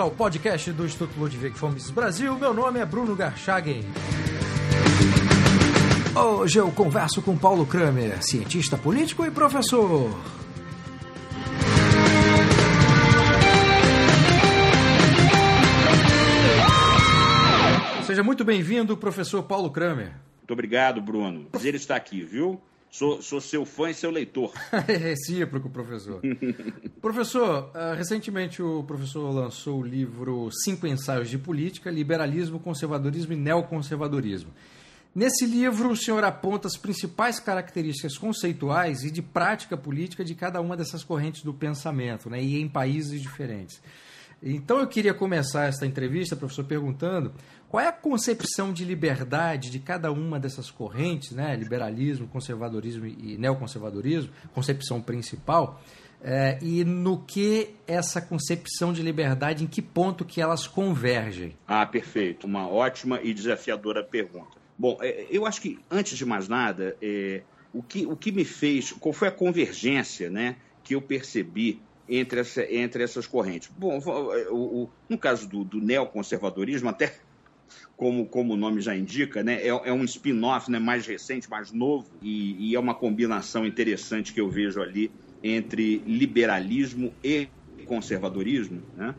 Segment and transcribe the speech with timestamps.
[0.00, 2.34] ao podcast do Instituto Ludwig Fomes Brasil.
[2.38, 3.84] Meu nome é Bruno Garchagen.
[6.16, 10.10] Hoje eu converso com Paulo Kramer, cientista político e professor.
[18.06, 20.12] Seja muito bem-vindo, professor Paulo Kramer.
[20.38, 21.44] Muito obrigado, Bruno.
[21.52, 22.60] Prazer estar aqui, viu?
[22.90, 24.52] Sou, sou seu fã e seu leitor.
[24.88, 26.20] É recíproco, professor.
[27.00, 33.36] professor, uh, recentemente o professor lançou o livro Cinco Ensaios de Política, Liberalismo, Conservadorismo e
[33.36, 34.50] Neoconservadorismo.
[35.14, 40.60] Nesse livro, o senhor aponta as principais características conceituais e de prática política de cada
[40.60, 43.80] uma dessas correntes do pensamento, né, e em países diferentes.
[44.42, 47.32] Então eu queria começar esta entrevista, professor, perguntando
[47.70, 51.54] qual é a concepção de liberdade de cada uma dessas correntes, né?
[51.54, 55.80] liberalismo, conservadorismo e neoconservadorismo, concepção principal,
[56.20, 61.56] é, e no que essa concepção de liberdade, em que ponto que elas convergem?
[61.64, 62.44] Ah, perfeito.
[62.44, 64.58] Uma ótima e desafiadora pergunta.
[64.76, 68.44] Bom, é, eu acho que, antes de mais nada, é, o, que, o que me
[68.44, 73.70] fez, qual foi a convergência né, que eu percebi entre, essa, entre essas correntes?
[73.78, 77.14] Bom, o, o, no caso do, do neoconservadorismo, até
[78.00, 81.70] como, como o nome já indica, né, é, é um spin-off né, mais recente, mais
[81.70, 85.10] novo, e, e, é uma combinação interessante que eu vejo ali
[85.42, 87.46] entre liberalismo e
[87.84, 88.82] conservadorismo.
[88.96, 89.14] Né?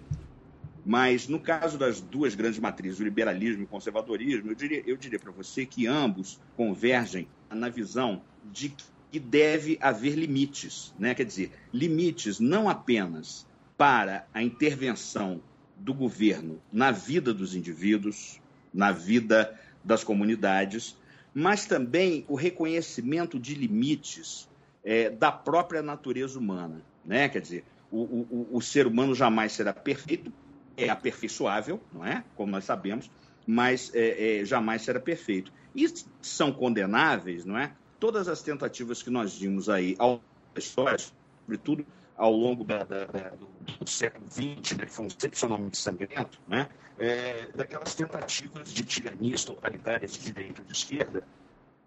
[0.84, 4.98] Mas no caso das duas grandes matrizes, o liberalismo e o conservadorismo, eu diria, eu
[4.98, 8.74] diria para você que ambos convergem na visão de
[9.12, 11.14] que deve haver limites, né?
[11.14, 13.46] quer dizer, limites não apenas
[13.78, 15.40] para a intervenção
[15.78, 18.41] do governo na vida dos indivíduos,
[18.74, 20.98] na vida das comunidades,
[21.34, 24.50] mas também o reconhecimento de limites
[24.84, 26.82] é, da própria natureza humana.
[27.06, 27.30] Né?
[27.30, 30.32] Quer dizer, o, o, o ser humano jamais será perfeito,
[30.78, 32.24] é aperfeiçoável, não é?
[32.36, 33.12] Como nós sabemos,
[33.46, 35.52] mas é, é, jamais será perfeito.
[35.76, 35.86] E
[36.22, 37.74] são condenáveis, não é?
[38.00, 40.22] Todas as tentativas que nós vimos aí ao
[40.56, 41.86] história, sobretudo
[42.18, 43.48] ao longo da, da, da, do,
[43.80, 46.68] do, século XX, né, que foi um excepcionalmente sangrento, né,
[47.00, 51.24] é, daquelas tentativas de tiranias totalitárias de direita e de esquerda,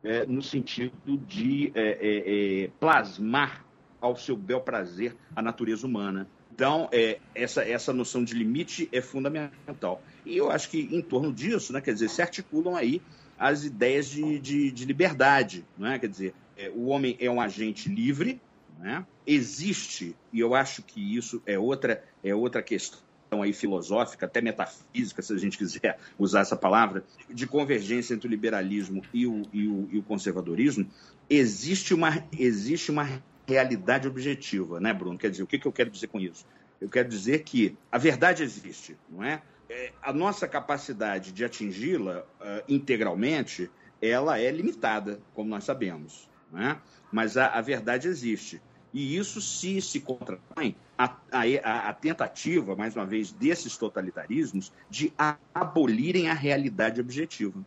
[0.02, 3.64] é, no sentido de é, é, é plasmar
[4.00, 6.28] ao seu bel prazer a natureza humana.
[6.52, 10.02] Então, é, essa, essa noção de limite é fundamental.
[10.24, 13.00] E eu acho que em torno disso, né, quer dizer, se articulam aí
[13.38, 15.64] as ideias de, de, de liberdade.
[15.76, 15.98] Não é?
[15.98, 16.34] Quer dizer,
[16.74, 18.40] o homem é um agente livre,
[18.78, 19.06] né?
[19.26, 23.02] Existe, e eu acho que isso é outra, é outra questão
[23.42, 28.30] aí filosófica, até metafísica, se a gente quiser usar essa palavra, de convergência entre o
[28.30, 30.86] liberalismo e o, e o, e o conservadorismo,
[31.28, 35.18] existe uma, existe uma realidade objetiva, né, Bruno?
[35.18, 36.46] Quer dizer, o que, que eu quero dizer com isso?
[36.80, 39.42] Eu quero dizer que a verdade existe, não é?
[39.68, 43.70] é a nossa capacidade de atingi-la uh, integralmente,
[44.00, 46.78] ela é limitada, como nós sabemos, não é?
[47.12, 48.62] mas a, a verdade existe.
[48.92, 55.12] E isso se se contrapõe à, à, à, tentativa, mais uma vez, desses totalitarismos de
[55.52, 57.64] abolirem a realidade objetiva.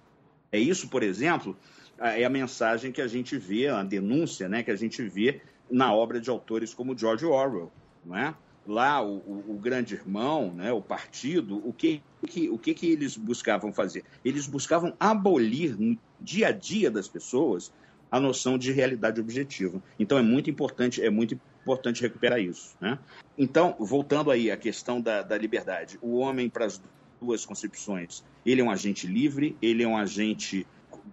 [0.49, 1.57] É isso, por exemplo,
[1.99, 5.93] é a mensagem que a gente vê, a denúncia né, que a gente vê na
[5.93, 7.71] obra de autores como George Orwell.
[8.13, 8.33] É?
[8.65, 12.89] Lá, o, o, o grande irmão, né, o partido, o que, que, o que, que
[12.89, 14.05] eles buscavam fazer?
[14.23, 17.71] Eles buscavam abolir no dia a dia das pessoas
[18.11, 19.81] a noção de realidade objetiva.
[19.99, 22.75] Então é muito importante, é muito importante recuperar isso.
[22.79, 22.97] Né?
[23.37, 26.81] Então, voltando aí à questão da, da liberdade, o homem para as
[27.19, 30.65] duas concepções, ele é um agente livre, ele é um agente,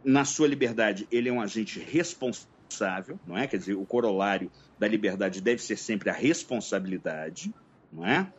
[0.04, 3.46] na sua liberdade, ele é um agente responsável, não é?
[3.46, 7.52] Quer dizer, o corolário da liberdade deve ser sempre a responsabilidade,
[7.92, 8.30] não é?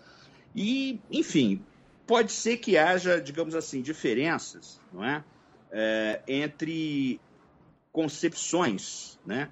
[0.55, 1.61] E, enfim,
[2.07, 5.23] pode ser que haja, digamos assim, diferenças, não é?
[5.71, 7.19] é entre
[7.95, 9.47] concepções, né?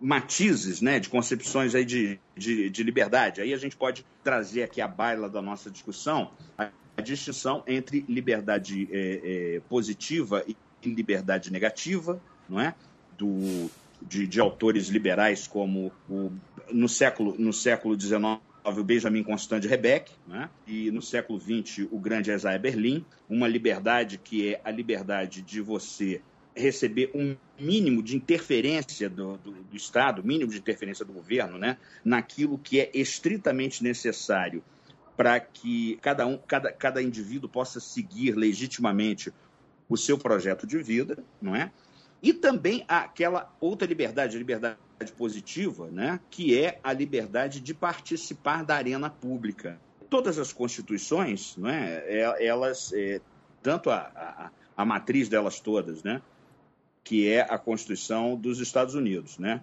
[0.00, 3.40] matizes né, de concepções aí de, de, de, liberdade.
[3.40, 8.04] Aí a gente pode trazer aqui a baila da nossa discussão a, a distinção entre
[8.08, 10.56] liberdade é, é, positiva e
[10.88, 12.74] liberdade negativa, não é?
[13.18, 13.68] Do,
[14.02, 16.32] de, de autores liberais como o,
[16.72, 20.48] no século no século XIX o Benjamin Constant de Rebeck, né?
[20.66, 25.60] e no século XX o grande Isaiah Berlin, uma liberdade que é a liberdade de
[25.60, 26.20] você
[26.54, 31.76] receber um mínimo de interferência do, do, do, Estado, mínimo de interferência do governo, né,
[32.04, 34.62] naquilo que é estritamente necessário
[35.16, 39.30] para que cada, um, cada, cada indivíduo possa seguir legitimamente
[39.86, 41.70] o seu projeto de vida, não é?
[42.22, 44.78] E também aquela outra liberdade, a liberdade
[45.18, 49.78] positiva, né, que é a liberdade de participar da arena pública.
[50.08, 53.20] todas as constituições, não é, é elas, é,
[53.62, 56.22] tanto a, a, a, matriz delas todas, né,
[57.02, 59.60] que é a Constituição dos Estados Unidos, né,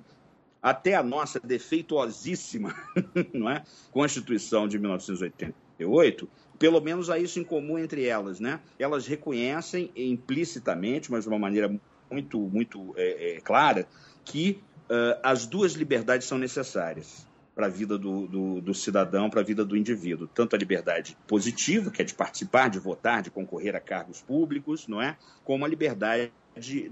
[0.61, 2.75] até a nossa defeituosíssima
[3.33, 6.29] não é, Constituição de 1988,
[6.59, 8.59] pelo menos há isso em comum entre elas, né?
[8.79, 11.79] Elas reconhecem implicitamente, mas de uma maneira
[12.09, 13.87] muito, muito é, é, clara,
[14.25, 19.41] que uh, as duas liberdades são necessárias para a vida do, do, do cidadão, para
[19.41, 20.27] a vida do indivíduo.
[20.27, 24.87] Tanto a liberdade positiva, que é de participar, de votar, de concorrer a cargos públicos,
[24.87, 25.17] não é?
[25.43, 26.31] Como a liberdade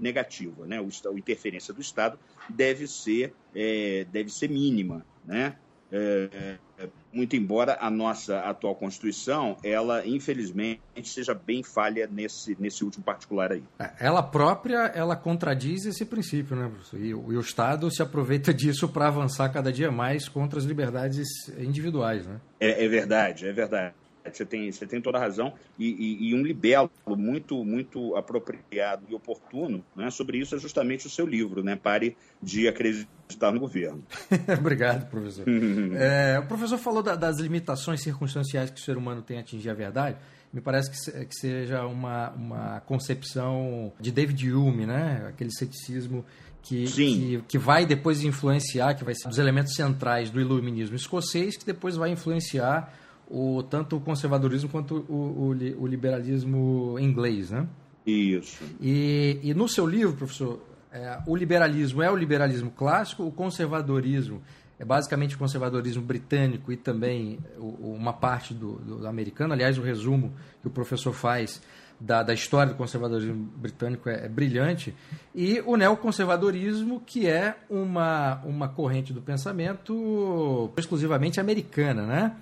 [0.00, 0.80] negativa, né?
[0.80, 2.18] O, a interferência do Estado
[2.48, 5.56] deve ser, é, deve ser mínima, né?
[5.90, 12.84] É, é, muito embora a nossa atual Constituição, ela infelizmente seja bem falha nesse, nesse
[12.84, 13.62] último particular aí.
[13.78, 17.00] É, ela própria, ela contradiz esse princípio, né, professor?
[17.00, 21.48] E, e o Estado se aproveita disso para avançar cada dia mais contra as liberdades
[21.58, 22.40] individuais, né?
[22.60, 23.94] É, é verdade, é verdade.
[24.32, 25.52] Você tem, você tem toda a razão.
[25.78, 31.06] E, e, e, um libelo muito, muito apropriado e oportuno né, sobre isso é justamente
[31.06, 31.76] o seu livro, né?
[31.76, 34.02] Pare de acreditar no governo.
[34.58, 35.44] Obrigado, professor.
[35.98, 39.70] é, o professor falou da, das limitações circunstanciais que o ser humano tem a atingir
[39.70, 40.16] a verdade.
[40.52, 45.26] Me parece que, que seja uma, uma concepção de David Hume, né?
[45.28, 46.24] Aquele ceticismo
[46.66, 50.96] que, que, que, vai depois influenciar, que vai ser um dos elementos centrais do iluminismo
[50.96, 52.92] escocês, que depois vai influenciar
[53.28, 57.66] o, tanto o conservadorismo quanto o, o, o liberalismo inglês, né?
[58.06, 58.62] Isso.
[58.80, 60.60] E, e no seu livro, professor,
[60.92, 64.40] é, o liberalismo é o liberalismo clássico, o conservadorismo
[64.78, 69.54] é basicamente o conservadorismo britânico e também uma parte do, do, americano.
[69.54, 71.62] Aliás, o resumo que o professor faz
[71.98, 74.94] da, da história do conservadorismo britânico é, é, brilhante.
[75.34, 82.36] E o neoconservadorismo, que é uma, uma corrente do pensamento exclusivamente americana, né?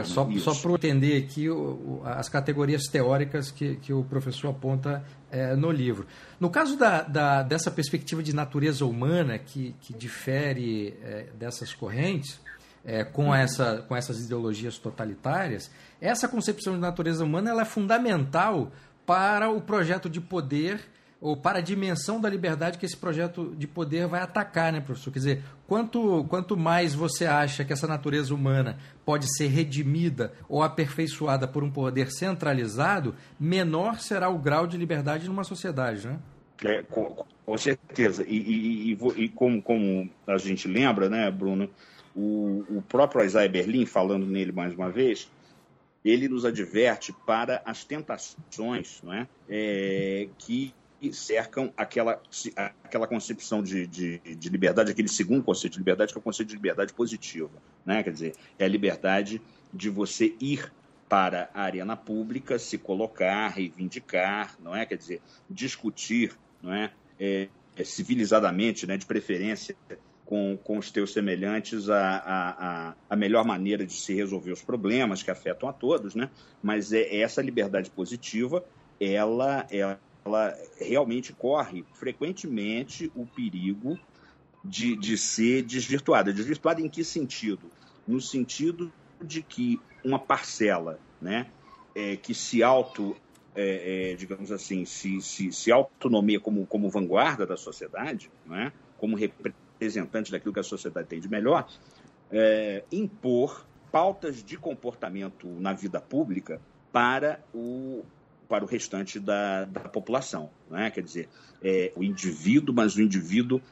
[0.00, 4.48] É, só só para entender aqui o, o, as categorias teóricas que, que o professor
[4.48, 6.06] aponta é, no livro.
[6.40, 12.40] No caso da, da, dessa perspectiva de natureza humana, que, que difere é, dessas correntes,
[12.84, 15.70] é, com, essa, com essas ideologias totalitárias,
[16.00, 18.72] essa concepção de natureza humana ela é fundamental
[19.04, 20.80] para o projeto de poder
[21.22, 25.12] ou para a dimensão da liberdade que esse projeto de poder vai atacar, né, professor?
[25.12, 30.64] Quer dizer, quanto, quanto mais você acha que essa natureza humana pode ser redimida ou
[30.64, 36.18] aperfeiçoada por um poder centralizado, menor será o grau de liberdade numa sociedade, né?
[36.64, 38.24] É, com, com, certeza.
[38.26, 41.70] E, e, e, e, como, como a gente lembra, né, Bruno,
[42.16, 45.30] o, o próprio Isaiah Berlin, falando nele mais uma vez,
[46.04, 49.28] ele nos adverte para as tentações não é?
[49.48, 50.74] é que
[51.10, 52.20] cercam aquela,
[52.84, 56.50] aquela concepção de, de, de, liberdade, aquele segundo conceito de liberdade, que é o conceito
[56.50, 57.50] de liberdade positiva.
[57.84, 58.02] Né?
[58.02, 59.40] Quer dizer, é a liberdade
[59.72, 60.70] de você ir
[61.08, 64.86] para a arena pública, se colocar, reivindicar, não é?
[64.86, 66.32] Quer dizer, discutir,
[66.62, 66.90] não é?
[67.20, 68.96] é, é civilizadamente, né?
[68.96, 69.76] De preferência
[70.24, 75.22] com, com os teus semelhantes a, a, a, melhor maneira de se resolver os problemas
[75.22, 76.30] que afetam a todos, né?
[76.62, 78.64] Mas é essa liberdade positiva,
[78.98, 79.66] ela
[80.24, 83.98] ela realmente corre frequentemente o perigo
[84.64, 86.32] de, de ser desvirtuada.
[86.32, 87.70] Desvirtuada em que sentido?
[88.06, 91.46] No sentido de que uma parcela né,
[91.94, 93.16] é, que se auto,
[93.54, 99.16] é, é, digamos assim, se, se, se autonomia como, como vanguarda da sociedade, né, como
[99.16, 101.68] representante daquilo que a sociedade tem de melhor,
[102.30, 106.60] é, impor pautas de comportamento na vida pública
[106.90, 108.04] para o,
[108.52, 110.50] para o restante da, da população.
[110.70, 110.90] Né?
[110.90, 111.26] Quer dizer,
[111.64, 113.62] é, o indivíduo, mas o indivíduo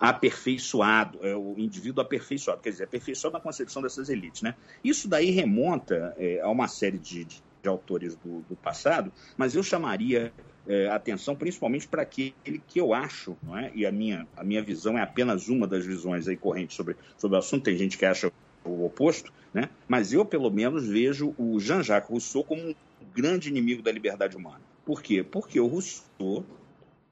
[0.00, 4.40] aperfeiçoado, é o indivíduo aperfeiçoado, quer dizer, aperfeiçoado na concepção dessas elites.
[4.40, 4.54] Né?
[4.82, 9.54] Isso daí remonta é, a uma série de, de, de autores do, do, passado, mas
[9.54, 10.32] eu chamaria
[10.66, 12.34] é, atenção principalmente para aquele
[12.66, 13.70] que eu acho, não é?
[13.74, 17.36] e a minha, a minha visão é apenas uma das visões aí correntes sobre, sobre
[17.36, 18.32] o assunto, tem gente que acha
[18.64, 19.68] o oposto, né?
[19.86, 22.74] mas eu, pelo menos, vejo o Jean-Jacques Rousseau como um
[23.14, 24.60] grande inimigo da liberdade humana.
[24.84, 25.22] Por quê?
[25.22, 26.44] Porque o Rousseau,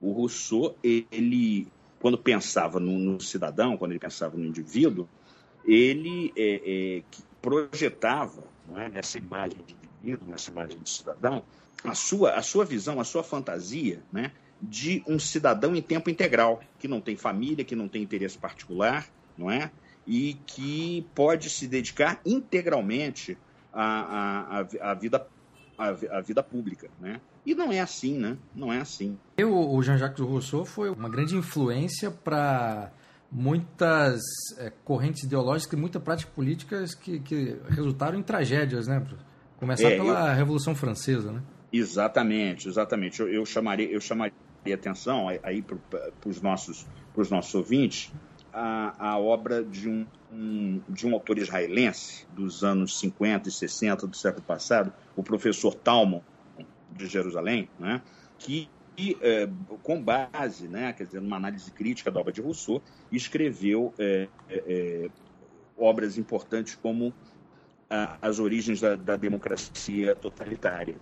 [0.00, 1.68] o Rousseau, ele,
[2.00, 5.08] quando pensava no, no cidadão, quando ele pensava no indivíduo,
[5.64, 7.02] ele é, é,
[7.40, 8.42] projetava
[8.76, 11.44] é, nessa imagem de indivíduo, nessa imagem de cidadão,
[11.84, 16.60] a sua, a sua visão, a sua fantasia né, de um cidadão em tempo integral,
[16.78, 19.06] que não tem família, que não tem interesse particular,
[19.36, 19.70] não é?
[20.06, 23.38] E que pode se dedicar integralmente
[23.72, 25.26] à, à, à vida
[25.82, 27.20] a, a vida pública, né?
[27.44, 28.36] E não é assim, né?
[28.54, 29.18] Não é assim.
[29.40, 32.92] O, o Jean-Jacques Rousseau foi uma grande influência para
[33.30, 34.20] muitas
[34.58, 39.04] é, correntes ideológicas e muitas práticas políticas que, que resultaram em tragédias, né?
[39.58, 40.36] Começar é, pela eu...
[40.36, 41.42] Revolução Francesa, né?
[41.72, 43.20] Exatamente, exatamente.
[43.20, 44.34] Eu, eu chamaria, eu chamaria
[44.72, 45.78] atenção aí para
[46.26, 46.86] os nossos,
[47.30, 48.12] nossos ouvintes
[48.52, 54.06] a, a obra de um, um, de um autor israelense dos anos 50 e 60
[54.06, 56.20] do século passado, o professor Talmon,
[56.90, 58.02] de Jerusalém, né,
[58.38, 58.68] que
[59.20, 59.48] é,
[59.82, 65.10] com base, né, quer dizer, numa análise crítica da obra de Rousseau, escreveu é, é,
[65.76, 67.12] obras importantes como
[68.20, 70.96] As Origens da, da Democracia Totalitária.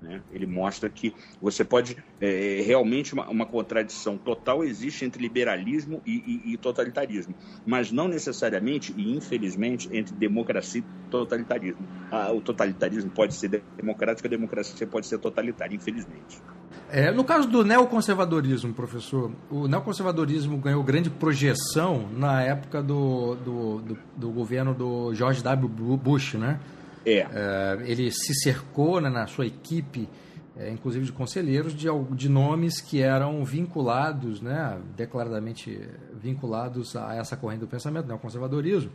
[0.00, 0.22] Né?
[0.32, 6.40] Ele mostra que você pode é, realmente uma, uma, contradição total existe entre liberalismo e,
[6.46, 7.34] e, e, totalitarismo,
[7.66, 11.86] mas não necessariamente e infelizmente entre democracia e totalitarismo.
[12.34, 16.40] O totalitarismo pode ser democrático, a democracia pode ser totalitária, infelizmente.
[16.88, 23.80] É, no caso do neoconservadorismo, professor, o neoconservadorismo ganhou grande projeção na época do, do,
[23.80, 25.96] do, do governo do George W.
[25.96, 26.58] Bush, né?
[27.04, 27.18] É.
[27.18, 30.08] é ele se cercou né, na sua equipe,
[30.56, 35.80] é, inclusive de conselheiros, de, de nomes que eram vinculados, né, declaradamente
[36.20, 38.90] vinculados a essa corrente do pensamento, né, o conservadorismo.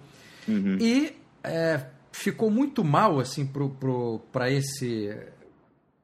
[0.48, 0.78] Uhum.
[0.80, 3.50] E é, ficou muito mal assim
[4.32, 5.16] para esse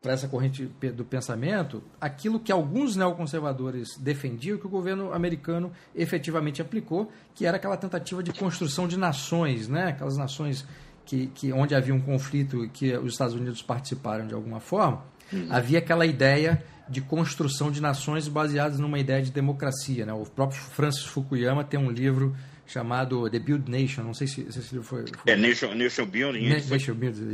[0.01, 0.65] para essa corrente
[0.95, 7.57] do pensamento aquilo que alguns neoconservadores defendiam que o governo americano efetivamente aplicou, que era
[7.57, 9.89] aquela tentativa de construção de nações, né?
[9.89, 10.65] aquelas nações
[11.11, 15.03] que, que onde havia um conflito que os Estados Unidos participaram de alguma forma,
[15.33, 15.47] uhum.
[15.49, 20.05] havia aquela ideia de construção de nações baseadas numa ideia de democracia.
[20.05, 20.13] Né?
[20.13, 22.33] O próprio Francis Fukuyama tem um livro
[22.65, 25.05] chamado The Build Nation, não sei se, se esse livro foi...
[25.05, 25.33] foi...
[25.33, 26.47] É, Nation, Nation Building.
[26.47, 27.31] Nation Building,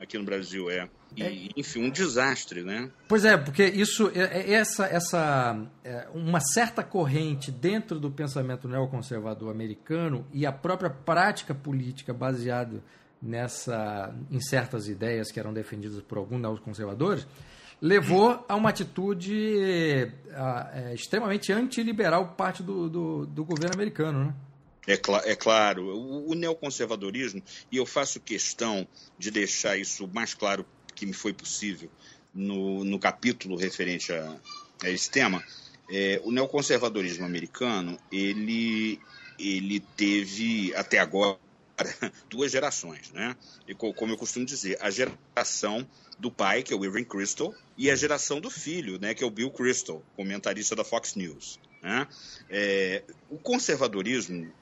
[0.00, 0.88] aqui no Brasil, é.
[1.14, 1.48] E, é.
[1.56, 2.90] enfim, um desastre, né?
[3.06, 8.66] Pois é, porque isso, é, é essa, essa é, uma certa corrente dentro do pensamento
[8.66, 12.82] neoconservador americano e a própria prática política baseada
[13.20, 17.26] nessa, em certas ideias que eram defendidas por alguns neoconservadores,
[17.82, 24.34] levou a uma atitude a, é, extremamente antiliberal parte do, do, do governo americano, né?
[24.86, 28.86] É, cl é, claro, o, o, neoconservadorismo, e eu faço questão
[29.18, 31.90] de deixar isso mais claro que me foi possível
[32.34, 34.40] no, no capítulo referente a,
[34.82, 35.44] a esse tema,
[35.90, 39.00] é, o neoconservadorismo americano, ele,
[39.38, 41.38] ele teve até agora
[42.28, 43.36] duas gerações, né?
[43.66, 45.86] E como eu costumo dizer, a geração
[46.18, 49.26] do pai, que é o Irving Crystal, e a geração do filho, né, que é
[49.26, 51.58] o Bill Crystal, comentarista da Fox News.
[51.82, 52.06] Né?
[52.50, 54.52] É, o conservadorismo,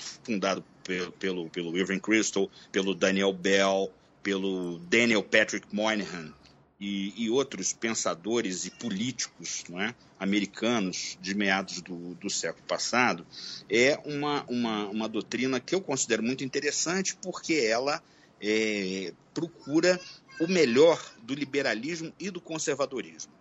[0.00, 3.90] fundado pelo, pelo, pelo Irving Crystal, pelo Daniel Bell,
[4.22, 6.32] pelo Daniel Patrick Moynihan
[6.80, 13.26] e, e outros pensadores e políticos é, americanos de meados do, do século passado,
[13.68, 18.02] é uma, uma, uma doutrina que eu considero muito interessante porque ela
[18.40, 20.00] é, procura
[20.40, 23.32] o melhor do liberalismo e do conservadorismo.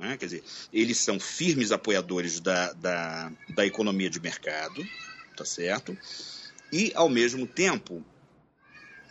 [0.00, 0.16] É?
[0.16, 4.86] Quer dizer, eles são firmes apoiadores da, da, da economia de mercado,
[5.38, 5.96] tá certo?
[6.72, 8.04] E, ao mesmo tempo,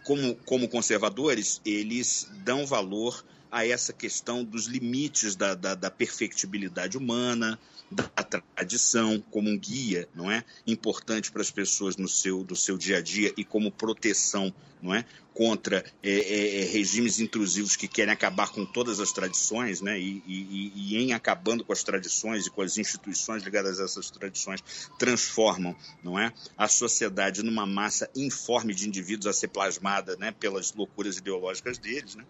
[0.03, 6.97] como, como conservadores, eles dão valor a essa questão dos limites da, da, da perfectibilidade
[6.97, 12.55] humana, da tradição como um guia, não é, importante para as pessoas no seu do
[12.55, 17.75] seu dia a dia e como proteção, não é, contra é, é, é regimes intrusivos
[17.75, 21.83] que querem acabar com todas as tradições, né, e, e, e, em acabando com as
[21.83, 24.63] tradições e com as instituições ligadas a essas tradições
[24.97, 30.73] transformam, não é, a sociedade numa massa informe de indivíduos a ser plasmada, né, pelas
[30.73, 32.25] loucuras ideológicas deles, né.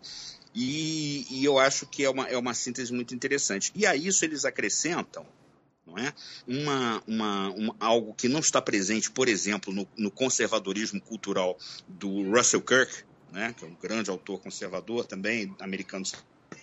[0.60, 3.72] E, e eu acho que é uma, é uma síntese muito interessante.
[3.76, 5.24] E a isso eles acrescentam
[5.86, 6.14] não é?
[6.46, 12.30] Uma, uma, uma, algo que não está presente, por exemplo, no, no conservadorismo cultural do
[12.30, 13.56] Russell Kirk, né?
[13.58, 16.06] que é um grande autor conservador também, americano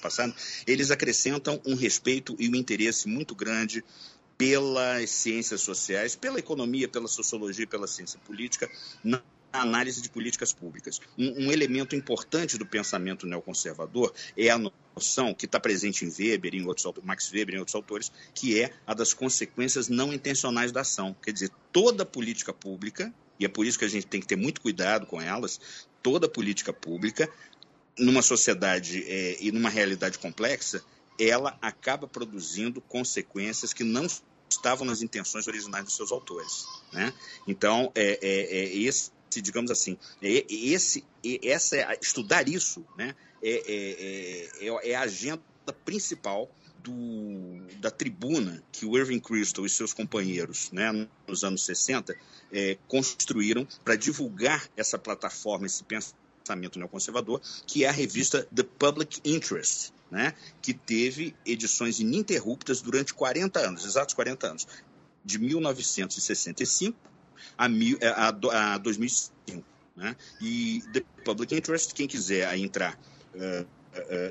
[0.03, 0.35] passado,
[0.67, 3.83] eles acrescentam um respeito e um interesse muito grande
[4.37, 8.71] pelas ciências sociais, pela economia, pela sociologia, pela ciência política,
[9.61, 11.01] análise de políticas públicas.
[11.19, 16.55] Um, um elemento importante do pensamento neoconservador é a noção que está presente em Weber,
[16.55, 20.81] em outros, Max Weber, em outros autores, que é a das consequências não intencionais da
[20.81, 21.15] ação.
[21.23, 24.37] Quer dizer, toda política pública, e é por isso que a gente tem que ter
[24.37, 25.61] muito cuidado com elas,
[26.03, 27.29] toda política pública,
[27.99, 30.83] numa sociedade é, e numa realidade complexa,
[31.19, 34.07] ela acaba produzindo consequências que não
[34.49, 36.67] estavam nas intenções originais dos seus autores.
[36.93, 37.13] Né?
[37.47, 41.05] Então, é, é, é esse digamos assim, é, esse,
[41.43, 45.43] essa, estudar isso né, é, é, é, é a agenda
[45.85, 46.51] principal
[46.85, 52.15] do, da tribuna que o Irving Kristol e seus companheiros, né, nos anos 60,
[52.53, 59.21] é, construíram para divulgar essa plataforma, esse pensamento neoconservador, que é a revista The Public
[59.25, 64.69] Interest, né, que teve edições ininterruptas durante 40 anos, exatos 40 anos,
[65.25, 67.14] de 1965
[67.57, 69.65] a, a, a 2005.
[69.97, 70.17] Né?
[70.41, 72.99] E The Public Interest, quem quiser entrar
[73.35, 73.67] uh, uh,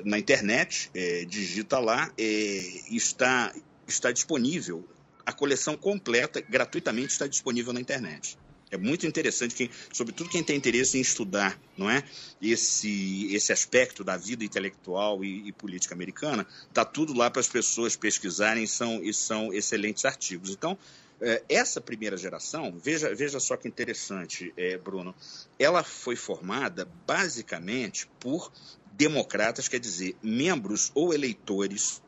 [0.04, 0.90] na internet,
[1.26, 3.52] digita lá, está,
[3.86, 4.86] está disponível,
[5.24, 8.36] a coleção completa, gratuitamente, está disponível na internet.
[8.70, 12.02] É muito interessante, quem, sobretudo quem tem interesse em estudar não é,
[12.42, 17.46] esse, esse aspecto da vida intelectual e, e política americana, está tudo lá para as
[17.46, 20.50] pessoas pesquisarem são, e são excelentes artigos.
[20.50, 21.03] Então, é,
[21.48, 25.14] essa primeira geração, veja, veja só que interessante, é, Bruno,
[25.58, 28.52] ela foi formada basicamente por
[28.92, 32.02] democratas, quer dizer, membros ou eleitores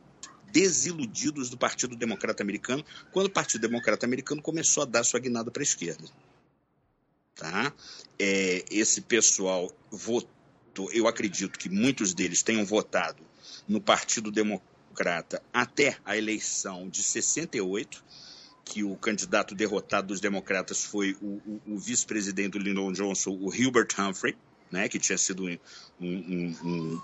[0.51, 5.51] desiludidos do Partido Democrata Americano, quando o Partido Democrata Americano começou a dar sua guinada
[5.51, 6.05] para a esquerda.
[7.35, 7.73] Tá?
[8.17, 13.23] É, esse pessoal votou, eu acredito que muitos deles tenham votado
[13.67, 18.03] no Partido Democrata até a eleição de 68,
[18.67, 23.47] que o candidato derrotado dos democratas foi o, o, o vice-presidente do Lyndon Johnson, o
[23.47, 24.35] Hubert Humphrey,
[24.69, 25.57] né, que tinha sido um,
[26.01, 27.01] um,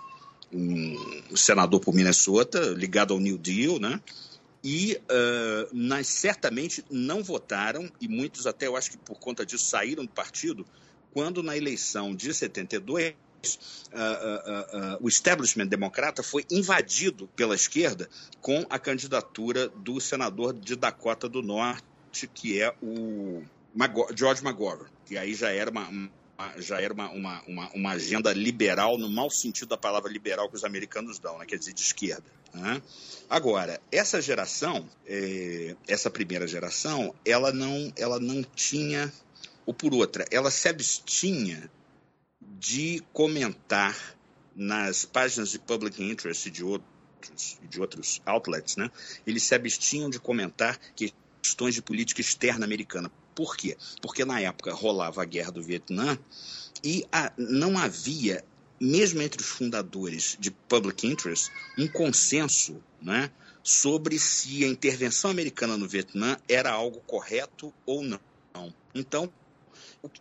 [0.54, 4.02] um, senador por Minnesota, ligado ao New Deal, né?
[4.64, 9.66] E uh, mas certamente não votaram, e muitos até eu acho que por conta disso
[9.66, 10.66] saíram do partido,
[11.14, 18.10] quando na eleição de 72 Uh, uh, o establishment democrata foi invadido pela esquerda
[18.42, 23.44] com a candidatura do senador de Dakota do Norte, que é o
[24.16, 26.10] George McGovern, que aí já era uma,
[26.58, 30.56] já era uma, uma, uma, uma, agenda liberal, no mau sentido da palavra liberal que
[30.56, 31.46] os americanos dão, né?
[31.46, 32.26] quer dizer, de esquerda.
[32.54, 32.82] Né?
[33.30, 39.12] Agora, essa geração, é, essa primeira geração, ela não, ela não tinha,
[39.66, 41.70] ou por outra, ela se abstinha
[42.60, 43.98] de comentar
[44.56, 48.92] nas páginas de public interest de outros, de outros outlets, né,
[49.26, 53.12] eles se abstinham de comentar questões de política externa americana.
[53.36, 53.78] Por quê?
[54.02, 56.18] Porque na época rolava a guerra do Vietnã
[56.84, 58.44] e a, não havia,
[58.80, 63.32] mesmo entre os fundadores de public interest, um consenso né,
[63.64, 68.20] sobre se a intervenção americana no Vietnã era algo correto ou não.
[68.94, 69.32] Então,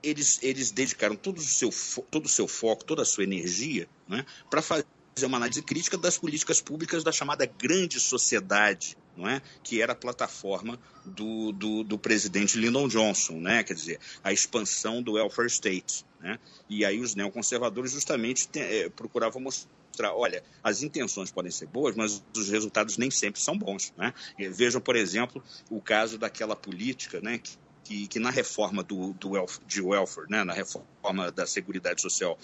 [0.02, 1.70] eles, eles dedicaram todo o, seu,
[2.10, 4.86] todo o seu foco, toda a sua energia né, para fazer
[5.24, 9.42] uma análise crítica das políticas públicas da chamada grande sociedade, não é?
[9.62, 13.62] que era a plataforma do, do, do presidente Lyndon Johnson, né?
[13.62, 16.04] quer dizer, a expansão do welfare state.
[16.20, 16.38] Né?
[16.68, 21.94] E aí os neoconservadores justamente te, é, procuravam mostrar, olha, as intenções podem ser boas,
[21.94, 23.92] mas os resultados nem sempre são bons.
[23.96, 24.14] Né?
[24.50, 29.32] Vejam, por exemplo, o caso daquela política né, que que, que na reforma do, do
[29.66, 32.38] de welfare, né, na reforma da Seguridade Social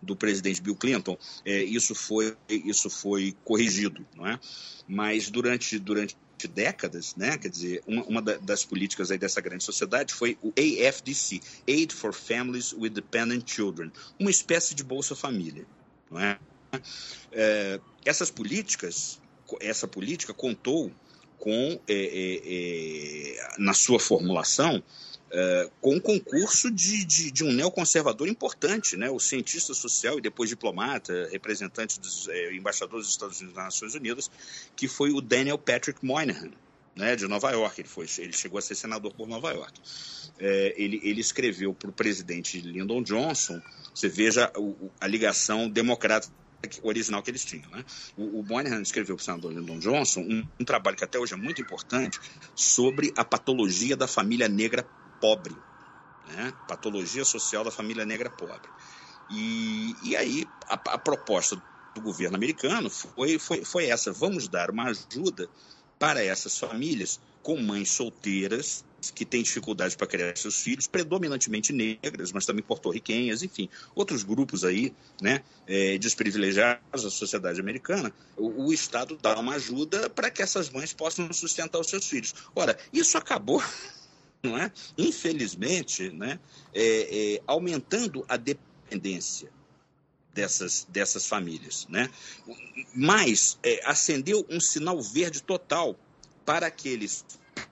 [0.00, 4.04] do presidente Bill Clinton, é, isso, foi, isso foi corrigido.
[4.16, 4.38] Não é?
[4.88, 6.16] Mas durante, durante
[6.48, 7.38] décadas, né?
[7.38, 12.12] Quer dizer, uma, uma, das políticas aí dessa grande sociedade foi o AFDC, Aid for
[12.12, 15.64] Families with Dependent Children, uma espécie de Bolsa Família,
[16.10, 16.38] não é?
[17.30, 19.20] é essas políticas,
[19.60, 20.90] essa política contou
[21.42, 24.80] com, é, é, é, na sua formulação,
[25.28, 29.10] é, com um concurso de, de, de, um neoconservador importante, né?
[29.10, 33.96] o cientista social e depois diplomata, representante dos é, embaixadores dos Estados Unidos nas Nações
[33.96, 34.30] Unidas,
[34.76, 36.52] que foi o Daniel Patrick Moynihan,
[36.94, 37.80] né, de Nova York.
[37.80, 39.80] Ele, foi, ele chegou a ser senador por Nova York.
[40.38, 43.60] É, ele, ele, escreveu para o presidente Lyndon Johnson,
[43.92, 46.28] você veja o, a ligação democrata
[46.82, 47.70] original que eles tinham.
[47.70, 47.84] Né?
[48.16, 51.34] O, o Moynihan escreveu para o senador Lyndon Johnson um, um, trabalho que até hoje
[51.34, 52.20] é muito importante
[52.54, 54.86] sobre a patologia da família negra
[55.20, 55.56] pobre.
[56.28, 56.52] Né?
[56.68, 58.68] Patologia social da família negra pobre.
[59.30, 61.60] E, e aí a, a proposta
[61.94, 65.48] do governo americano foi, foi, foi essa: vamos dar uma ajuda
[65.98, 72.32] para essas famílias com mães solteiras que têm dificuldade para criar seus filhos, predominantemente negras,
[72.32, 78.72] mas também porto-riquenhas, enfim, outros grupos aí, né, é, desprivilegiados da sociedade americana, o, o
[78.72, 82.34] Estado dá uma ajuda para que essas mães possam sustentar os seus filhos.
[82.54, 83.62] Ora, isso acabou
[84.42, 84.72] não é?
[84.98, 86.38] infelizmente, né,
[86.74, 89.50] é, é, aumentando a dependência
[90.32, 91.86] dessas, dessas famílias.
[91.88, 92.08] Né?
[92.94, 95.96] Mas é, acendeu um sinal verde total
[96.44, 97.24] para aqueles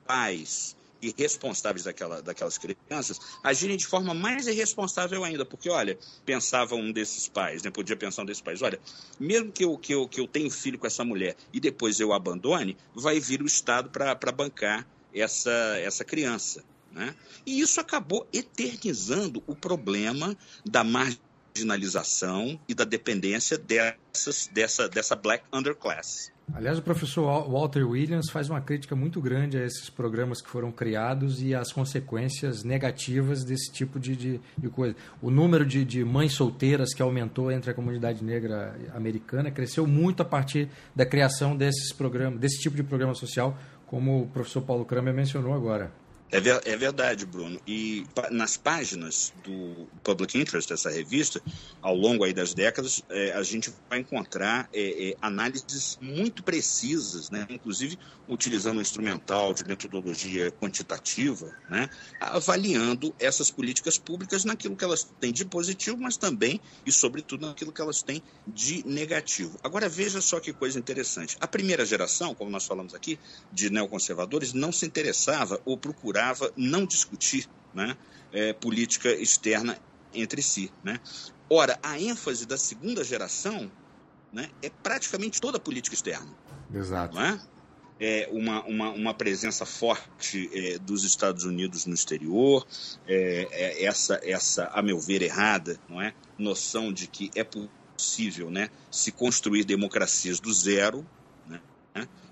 [0.06, 6.92] pais irresponsáveis daquela, daquelas crianças agirem de forma mais irresponsável ainda, porque, olha, pensava um
[6.92, 8.80] desses pais, né, podia pensar um desses pais, olha,
[9.18, 12.12] mesmo que eu, que, eu, que eu tenha filho com essa mulher e depois eu
[12.12, 16.64] abandone, vai vir o Estado para bancar essa, essa criança.
[16.92, 17.14] Né?
[17.46, 20.82] E isso acabou eternizando o problema da
[21.60, 26.32] marginalização e da dependência dessas, dessa, dessa black underclass.
[26.52, 30.72] Aliás, o professor Walter Williams faz uma crítica muito grande a esses programas que foram
[30.72, 34.96] criados e as consequências negativas desse tipo de, de, de coisa.
[35.22, 40.22] O número de, de, mães solteiras que aumentou entre a comunidade negra americana cresceu muito
[40.22, 44.84] a partir da criação desses programas, desse tipo de programa social, como o professor Paulo
[44.84, 45.92] Kramer mencionou agora.
[46.32, 47.60] É, ver, é, verdade, Bruno.
[47.66, 51.42] E nas páginas do Public Interest, dessa revista,
[51.82, 57.30] ao longo aí das décadas, é, a gente vai encontrar é, é análises muito precisas,
[57.30, 57.46] né?
[57.50, 61.90] inclusive utilizando um instrumental de metodologia quantitativa, né?
[62.20, 67.72] avaliando essas políticas públicas naquilo que elas têm de positivo, mas também e, sobretudo, naquilo
[67.72, 69.58] que elas têm de negativo.
[69.64, 71.36] Agora, veja só que coisa interessante.
[71.40, 73.18] A primeira geração, como nós falamos aqui,
[73.52, 77.96] de neoconservadores, não se interessava ou procurava procurava não discutir né,
[78.32, 79.78] é, política externa
[80.12, 80.70] entre si.
[80.84, 81.00] Né?
[81.48, 83.70] Ora, a ênfase da segunda geração
[84.32, 86.28] né, é praticamente toda a política externa.
[86.72, 87.18] Exato.
[87.18, 87.40] É?
[88.02, 92.66] É uma, uma, uma presença forte é, dos Estados Unidos no exterior,
[93.06, 96.14] é, é, essa, essa, a meu ver, errada, não é?
[96.38, 101.06] Noção de que é possível né, se construir democracias do zero.
[101.46, 101.60] Né?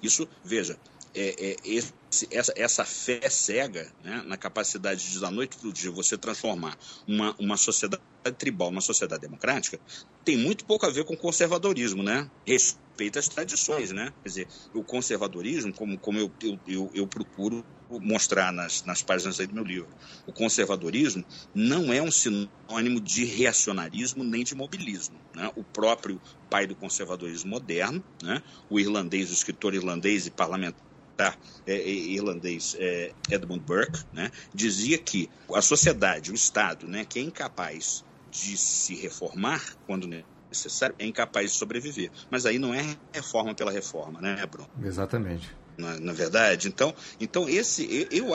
[0.03, 0.79] Isso, veja,
[1.15, 1.93] é, é, esse,
[2.31, 6.77] essa, essa fé cega né, na capacidade de, da noite para o dia, você transformar
[7.07, 8.03] uma, uma sociedade
[8.39, 9.79] tribal numa sociedade democrática,
[10.25, 12.31] tem muito pouco a ver com conservadorismo, né?
[12.47, 14.13] Respeita as tradições, né?
[14.23, 19.41] Quer dizer, o conservadorismo, como, como eu, eu, eu, eu procuro mostrar nas, nas páginas
[19.41, 19.89] aí do meu livro,
[20.27, 25.17] o conservadorismo não é um sinônimo de reacionarismo nem de mobilismo.
[25.35, 25.51] Né?
[25.57, 28.43] O próprio pai do conservadorismo moderno, né?
[28.69, 30.89] o irlandês, o escritor irlandês e parlamentar
[31.19, 37.05] militar é, é, irlandês é, Edmund Burke, né, dizia que a sociedade, o Estado, né,
[37.05, 40.09] que é incapaz de se reformar quando
[40.49, 42.11] necessário, é incapaz de sobreviver.
[42.31, 44.69] Mas aí não é reforma pela reforma, né, Bruno?
[44.83, 45.55] Exatamente.
[45.77, 48.35] Na, na verdade, então, então esse eu, eu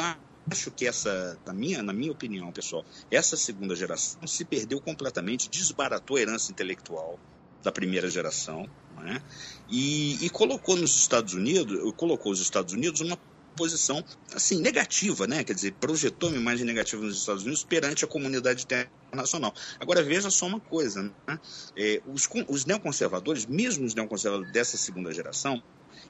[0.50, 5.50] acho que essa, na minha, na minha opinião, pessoal, essa segunda geração se perdeu completamente,
[5.50, 7.20] desbaratou a herança intelectual
[7.64, 9.22] da primeira geração, né?
[9.70, 13.18] e, e colocou nos Estados Unidos, colocou os Estados Unidos numa
[13.56, 15.44] posição assim negativa, né?
[15.44, 18.66] Quer dizer, projetou uma imagem negativa nos Estados Unidos perante a comunidade
[19.12, 19.54] internacional.
[19.80, 21.40] Agora veja só uma coisa, né?
[21.78, 25.62] É, os, os neoconservadores, mesmo os neoconservadores dessa segunda geração,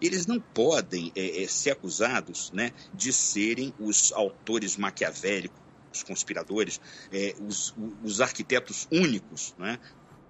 [0.02, 5.60] eles não podem é, é, ser acusados, né, de serem os autores maquiavélicos,
[5.94, 9.80] os conspiradores, é, os, os arquitetos únicos, né,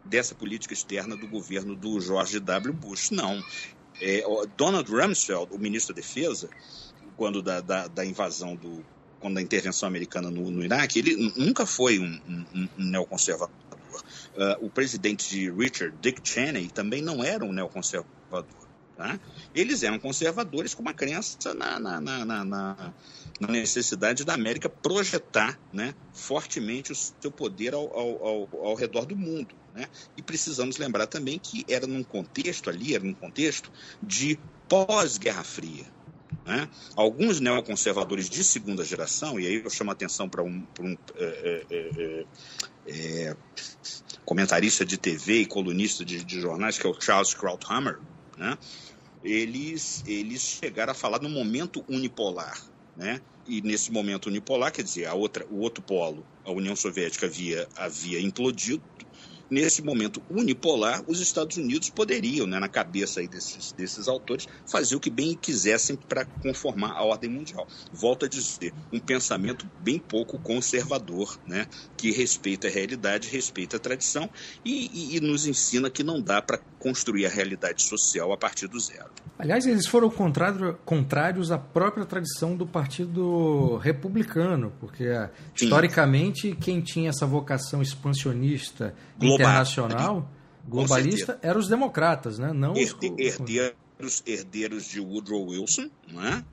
[0.05, 2.73] dessa política externa do governo do George W.
[2.73, 3.11] Bush.
[3.11, 3.43] Não.
[4.01, 4.23] É,
[4.57, 6.49] Donald Rumsfeld, o ministro da Defesa,
[7.15, 8.83] quando da, da, da invasão do
[9.19, 13.55] quando da intervenção americana no, no Iraque, ele nunca foi um, um, um neoconservador.
[14.35, 18.62] Uh, o presidente de Richard, Dick Cheney, também não era um neoconservador.
[18.95, 19.19] Tá?
[19.55, 22.93] Eles eram conservadores com uma crença na, na, na, na,
[23.49, 29.15] necessidade da América projetar né, fortemente o seu poder ao, ao, ao, ao redor do
[29.15, 29.55] mundo.
[29.73, 29.87] Né?
[30.15, 34.37] E precisamos lembrar também que era num contexto ali, era num contexto de
[34.69, 35.85] pós-Guerra Fria.
[36.45, 36.69] Né?
[36.95, 41.65] Alguns neoconservadores de segunda geração, e aí eu chamo a atenção para um, um é,
[41.69, 42.25] é, é,
[42.85, 43.37] é,
[44.25, 47.99] comentarista de TV e colunista de, de, jornais, que é o Charles Krauthammer,
[48.37, 48.57] né?
[49.23, 52.53] eles, eles chegaram a falar no momento unipolar.
[52.95, 53.21] Né?
[53.47, 57.67] E nesse momento unipolar, quer dizer, a outra, o outro polo, a União Soviética havia,
[57.75, 58.83] havia implodido,
[59.49, 64.95] nesse momento unipolar, os Estados Unidos poderiam, né, na cabeça aí desses, desses autores, fazer
[64.95, 67.67] o que bem quisessem para conformar a ordem mundial.
[67.91, 73.79] Volto a dizer, um pensamento bem pouco conservador, né, que respeita a realidade, respeita a
[73.79, 74.29] tradição
[74.63, 78.67] e, e, e nos ensina que não dá para construir a realidade social a partir
[78.67, 79.09] do zero.
[79.39, 85.05] Aliás, eles foram contrário, contrários à própria tradição do Partido Republicano, porque
[85.55, 85.65] Sim.
[85.65, 89.32] historicamente quem tinha essa vocação expansionista Global.
[89.35, 90.29] Internacional,
[90.67, 92.53] globalista, eram os democratas, né?
[92.53, 93.19] não Herde, os...
[93.19, 96.43] herdeiros, herdeiros de Woodrow Wilson, né?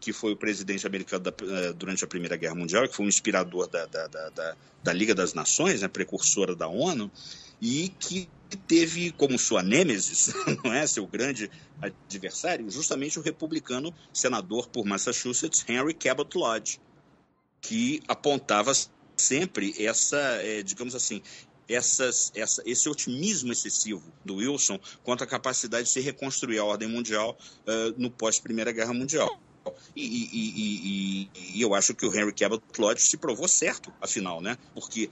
[0.00, 3.08] que foi o presidente americano da, eh, durante a Primeira Guerra Mundial, que foi um
[3.08, 5.88] inspirador da, da, da, da, da Liga das Nações, né?
[5.88, 7.10] precursora da ONU,
[7.60, 8.28] e que
[8.66, 11.50] teve como sua nêmesis, não é, seu grande
[11.80, 16.80] adversário, justamente o republicano senador por Massachusetts, Henry Cabot Lodge,
[17.60, 18.72] que apontava
[19.16, 21.22] sempre essa, é, digamos assim,
[21.68, 26.88] essas, essa, esse otimismo excessivo do Wilson quanto à capacidade de se reconstruir a ordem
[26.88, 29.40] mundial uh, no pós-Primeira Guerra Mundial.
[29.96, 34.40] E, e, e, e, eu acho que o Henry Cabot Lodge se provou certo, afinal,
[34.40, 34.58] né?
[34.74, 35.08] Porque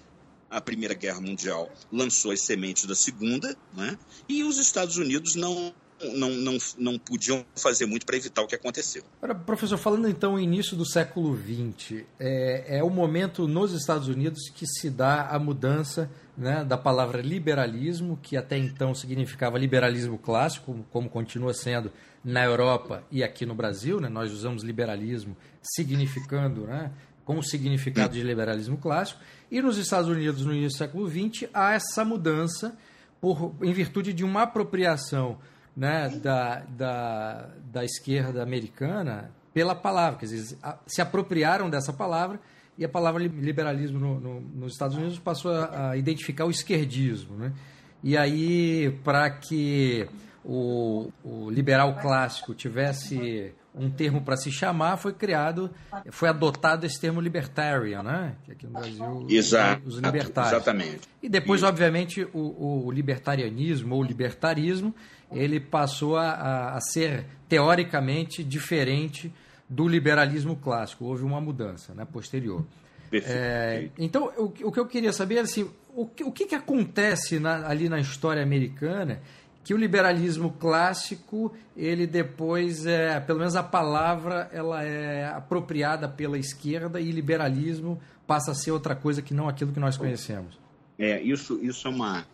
[0.50, 3.98] a Primeira Guerra Mundial lançou as sementes da Segunda, né?
[4.28, 5.74] e os Estados Unidos não,
[6.14, 9.02] não, não, não podiam fazer muito para evitar o que aconteceu.
[9.20, 14.50] Agora, professor, falando então início do século XX, é, é o momento nos Estados Unidos
[14.54, 20.84] que se dá a mudança né, da palavra liberalismo, que até então significava liberalismo clássico,
[20.90, 21.92] como, continua sendo
[22.24, 24.00] na Europa e aqui no Brasil.
[24.00, 26.90] Né, nós usamos liberalismo significando né,
[27.24, 29.20] com o significado de liberalismo clássico.
[29.50, 32.76] E nos Estados Unidos, no início do século XX, há essa mudança
[33.20, 35.38] por, em virtude de uma apropriação
[35.76, 40.18] né, da, da, da esquerda americana pela palavra.
[40.18, 42.40] Quer dizer, se apropriaram dessa palavra
[42.76, 47.36] e a palavra liberalismo no, no, nos Estados Unidos passou a, a identificar o esquerdismo.
[47.36, 47.52] Né?
[48.02, 50.08] E aí, para que
[50.44, 55.70] o, o liberal clássico tivesse um termo para se chamar, foi criado,
[56.10, 58.36] foi adotado esse termo libertarian, né?
[58.44, 60.52] Que aqui no Brasil Exato, os libertários.
[60.52, 61.00] Exatamente.
[61.22, 64.94] E depois, obviamente, o, o, libertarianismo ou libertarismo,
[65.30, 69.32] ele passou a, a, ser teoricamente diferente
[69.68, 71.06] do liberalismo clássico.
[71.06, 72.04] Houve uma mudança, né?
[72.04, 72.66] Posterior.
[73.10, 77.38] É, então, o, o, que eu queria saber é assim, o, o que, que acontece
[77.38, 79.20] na, ali na história americana
[79.64, 86.38] que o liberalismo clássico, ele depois, é, pelo menos a palavra, ela é apropriada pela
[86.38, 90.58] esquerda e liberalismo passa a ser outra coisa que não aquilo que nós conhecemos.
[90.98, 92.26] É, isso, isso é uma...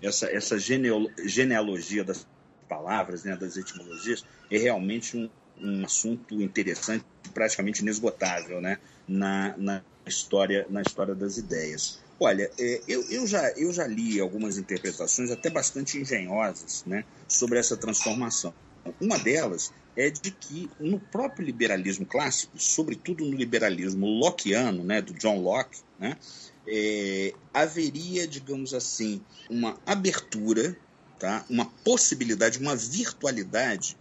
[0.00, 2.26] Essa, essa genealogia das
[2.68, 5.28] palavras, né, das etimologias, é realmente um,
[5.60, 12.01] um assunto interessante, praticamente inesgotável, né, na, na, história, na história das ideias.
[12.24, 17.58] Olha, é, eu, eu, já, eu já li algumas interpretações até bastante engenhosas né, sobre
[17.58, 18.54] essa transformação.
[19.00, 25.12] Uma delas é de que no próprio liberalismo clássico, sobretudo no liberalismo lockeano, né, do
[25.14, 26.16] John Locke, né,
[26.64, 30.76] é, haveria, digamos assim, uma abertura,
[31.18, 33.96] tá, uma possibilidade, uma virtualidade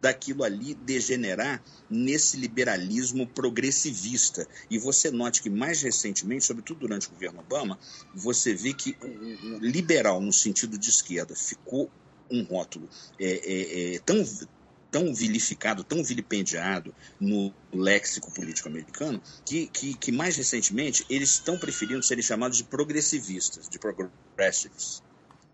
[0.00, 4.46] daquilo ali degenerar nesse liberalismo progressivista.
[4.70, 7.78] E você note que mais recentemente, sobretudo durante o governo Obama,
[8.14, 11.90] você vê que o liberal no sentido de esquerda ficou
[12.30, 14.24] um rótulo é, é, é, tão
[14.90, 21.58] tão vilificado, tão vilipendiado no léxico político americano, que, que, que mais recentemente eles estão
[21.58, 25.02] preferindo serem chamados de progressivistas, de progressives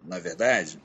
[0.05, 0.79] na é verdade?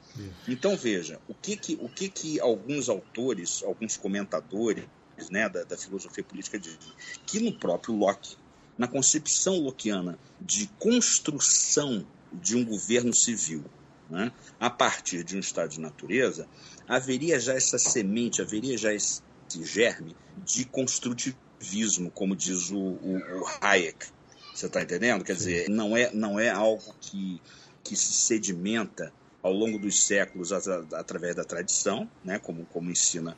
[0.47, 4.85] Então veja, o que que, o que que alguns autores, alguns comentadores
[5.29, 6.79] né, da, da filosofia política dizem?
[7.25, 8.37] Que no próprio Locke,
[8.77, 13.65] na concepção lockeana de construção de um governo civil,
[14.09, 16.47] né, a partir de um estado de natureza,
[16.87, 19.21] haveria já essa semente, haveria já esse
[19.61, 24.07] germe de construtivismo, como diz o, o, o Hayek.
[24.53, 25.23] Você está entendendo?
[25.23, 27.41] Quer dizer, não é, não é algo que
[27.83, 29.11] que se sedimenta
[29.41, 33.37] ao longo dos séculos através da tradição, né, como, como ensina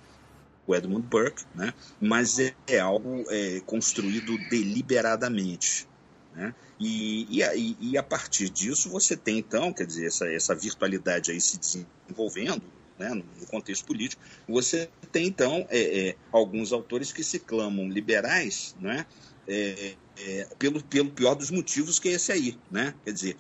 [0.66, 5.88] o Edmund Burke, né, mas é, é algo é, construído deliberadamente.
[6.34, 11.30] Né, e, e, e, a partir disso você tem, então, quer dizer, essa, essa virtualidade
[11.30, 12.64] aí se desenvolvendo
[12.98, 18.76] né, no contexto político, você tem, então, é, é, alguns autores que se clamam liberais
[18.80, 19.06] né,
[19.48, 22.58] é, é, pelo, pelo pior dos motivos que é esse aí.
[22.70, 22.94] Né?
[23.04, 23.38] Quer dizer,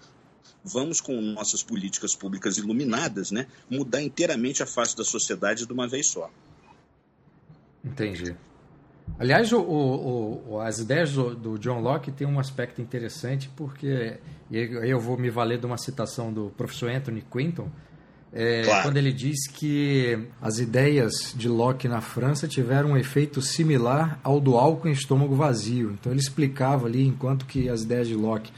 [0.63, 5.87] vamos, com nossas políticas públicas iluminadas, né, mudar inteiramente a face da sociedade de uma
[5.87, 6.29] vez só.
[7.83, 8.35] Entendi.
[9.19, 14.17] Aliás, o, o, o, as ideias do, do, John Locke têm um aspecto interessante, porque
[14.49, 17.69] eu vou me valer de uma citação do professor Anthony Quinton,
[18.33, 18.83] é, claro.
[18.83, 24.39] quando ele diz que as ideias de Locke na França tiveram um efeito similar ao
[24.39, 25.91] do álcool em estômago vazio.
[25.91, 28.51] Então ele explicava ali, enquanto que as ideias de Locke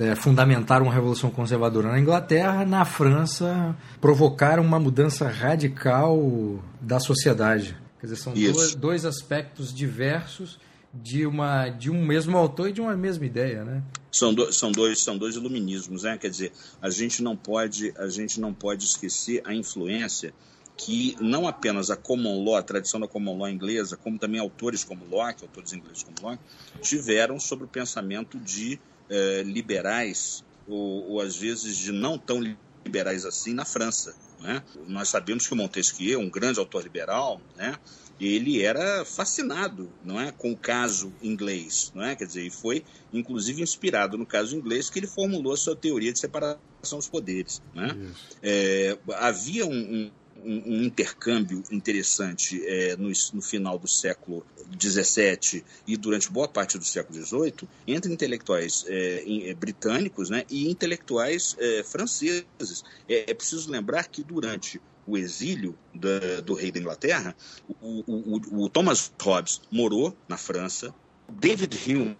[0.00, 7.76] é, fundamentaram uma revolução conservadora na Inglaterra, na França provocaram uma mudança radical da sociedade.
[8.00, 10.58] Quer dizer, são dois, dois, aspectos diversos
[10.92, 13.82] de, uma, de um mesmo autor e de uma mesma ideia, né?
[14.10, 16.18] São, do, são, dois, são dois iluminismos, né?
[16.18, 20.32] Quer dizer, a gente não pode, a gente não pode esquecer a influência
[20.76, 24.82] que não apenas a common law, a tradição da common law inglesa, como também autores
[24.82, 26.42] como Locke, autores ingleses como Locke,
[26.80, 32.40] tiveram sobre o pensamento de eh, liberais, ou, ou, às vezes de não tão
[32.84, 34.14] liberais assim na França.
[34.40, 34.62] Né?
[34.86, 37.76] Nós sabemos que o Montesquieu, um grande autor liberal, né?
[38.20, 41.90] ele era fascinado não é, com o caso inglês.
[41.94, 42.14] Não é?
[42.14, 46.12] Quer dizer, e foi inclusive inspirado no caso inglês que ele formulou a sua teoria
[46.12, 47.60] de separação dos poderes.
[47.74, 48.14] Né?
[48.42, 50.10] É, havia um,
[50.44, 54.44] um intercâmbio interessante é, no, no, final do século
[54.80, 60.70] XVII e durante boa parte do século XVIII entre intelectuais é, é, britânicos né, e
[60.70, 62.84] intelectuais é, franceses.
[63.08, 67.34] É, é, preciso lembrar que durante o exílio da, do rei da Inglaterra,
[67.80, 70.94] o, o, o, Thomas Hobbes morou na França,
[71.28, 72.16] David Hume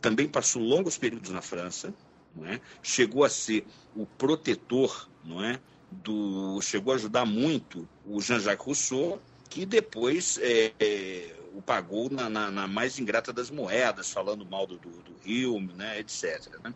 [0.00, 1.94] também passou longos períodos na França,
[2.34, 2.60] não é?
[2.82, 5.58] chegou a ser o protetor não é?
[6.02, 12.28] Do chegou a ajudar muito o Jean-Jacques Rousseau, que depois é, é, o pagou na,
[12.28, 16.48] na, na, mais ingrata das moedas, falando mal do, do, do Hume, né, etc.
[16.62, 16.74] Né?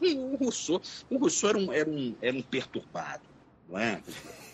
[0.00, 0.80] O Rousseau,
[1.10, 3.24] o Rousseau era, um, era, um, era um perturbado,
[3.68, 4.02] não é?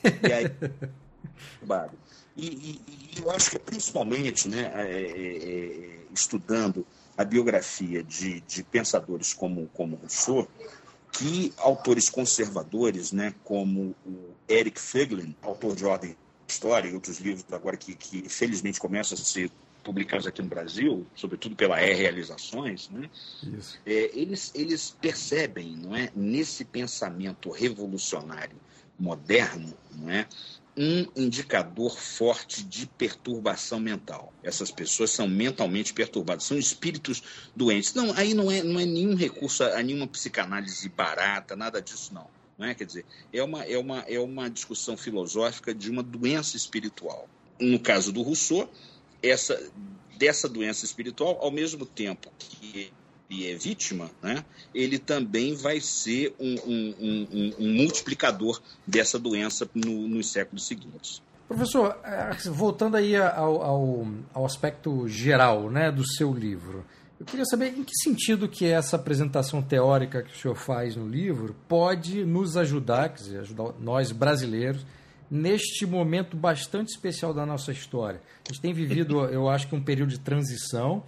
[0.03, 1.99] E aí, perturbado.
[2.35, 2.81] E, e,
[3.17, 9.35] e eu acho que principalmente, né, é, é, é estudando a biografia de, de pensadores
[9.35, 10.49] como, como Rousseau,
[11.13, 16.17] que autores conservadores, né, como o Eric Feglin, autor de Ordem
[16.49, 19.51] História e outros livros agora que, que felizmente começam a ser
[19.83, 23.11] publicados aqui no Brasil, sobretudo pela E Realizações, né,
[23.87, 28.57] é, eles, eles percebem não é, nesse pensamento revolucionário
[28.99, 30.27] moderno não é,
[30.77, 34.33] um indicador forte de perturbação mental.
[34.43, 37.23] Essas pessoas são mentalmente perturbadas, são espíritos
[37.55, 37.93] doentes.
[37.95, 42.27] Não, aí não é, não é nenhum recurso a nenhuma psicanálise barata, nada disso não.
[42.57, 42.75] Não é?
[42.75, 47.29] Quer dizer, é uma, é, uma, é uma discussão filosófica de uma doença espiritual.
[47.61, 48.71] No caso do Rousseau,
[49.23, 49.71] essa,
[50.17, 52.93] dessa doença espiritual, ao mesmo tempo que
[53.33, 59.69] e é vítima, né, ele também vai ser um, um, um, um multiplicador dessa doença
[59.75, 61.23] no, nos séculos seguintes.
[61.49, 66.85] Professor, é, voltando aí ao, ao, ao, aspecto geral né, do seu livro,
[67.19, 71.07] eu queria saber em que sentido que essa apresentação teórica que o senhor faz no
[71.09, 74.85] livro pode nos ajudar, quer dizer, ajudar nós brasileiros,
[75.31, 78.21] neste momento bastante especial da nossa história.
[78.45, 81.03] A gente tem vivido, eu acho que um período de transição,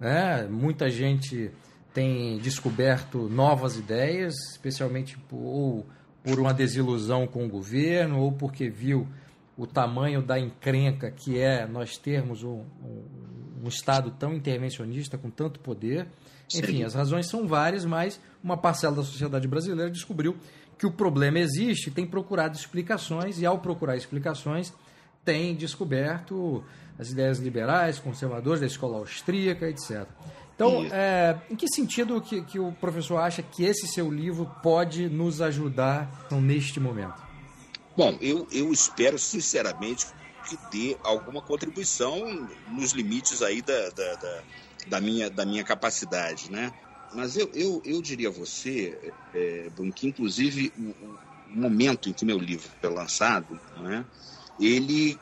[0.00, 0.48] né?
[0.48, 1.50] muita gente
[1.92, 5.86] tem descoberto novas ideias, especialmente por, ou
[6.22, 9.06] por uma desilusão com o governo ou porque viu
[9.56, 13.04] o tamanho da encrenca que é nós termos um, um,
[13.64, 16.06] um Estado tão intervencionista, com tanto poder.
[16.54, 16.84] Enfim, Sim.
[16.84, 20.36] as razões são várias, mas uma parcela da sociedade brasileira descobriu
[20.78, 24.72] que o problema existe, tem procurado explicações e, ao procurar explicações,
[25.24, 26.64] tem descoberto
[26.98, 30.06] as ideias liberais, conservadoras da escola austríaca, etc.
[30.58, 35.08] Então, é, em que sentido que, que o professor acha que esse seu livro pode
[35.08, 37.14] nos ajudar então, neste momento?
[37.96, 40.06] Bom, eu, eu espero sinceramente
[40.48, 44.42] que dê alguma contribuição nos limites aí da, da, da,
[44.88, 46.72] da minha, da minha capacidade, né?
[47.14, 52.24] Mas eu, eu, eu diria a você, é, que inclusive o, o momento em que
[52.24, 54.04] meu livro foi lançado, né,
[54.60, 55.18] ele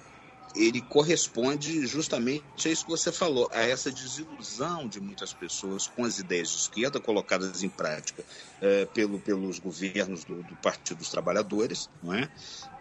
[0.57, 6.05] ele corresponde justamente a isso que você falou, a essa desilusão de muitas pessoas com
[6.05, 8.25] as ideias de esquerda colocadas em prática
[8.61, 12.29] é, pelo, pelos governos do, do, Partido dos Trabalhadores, não é?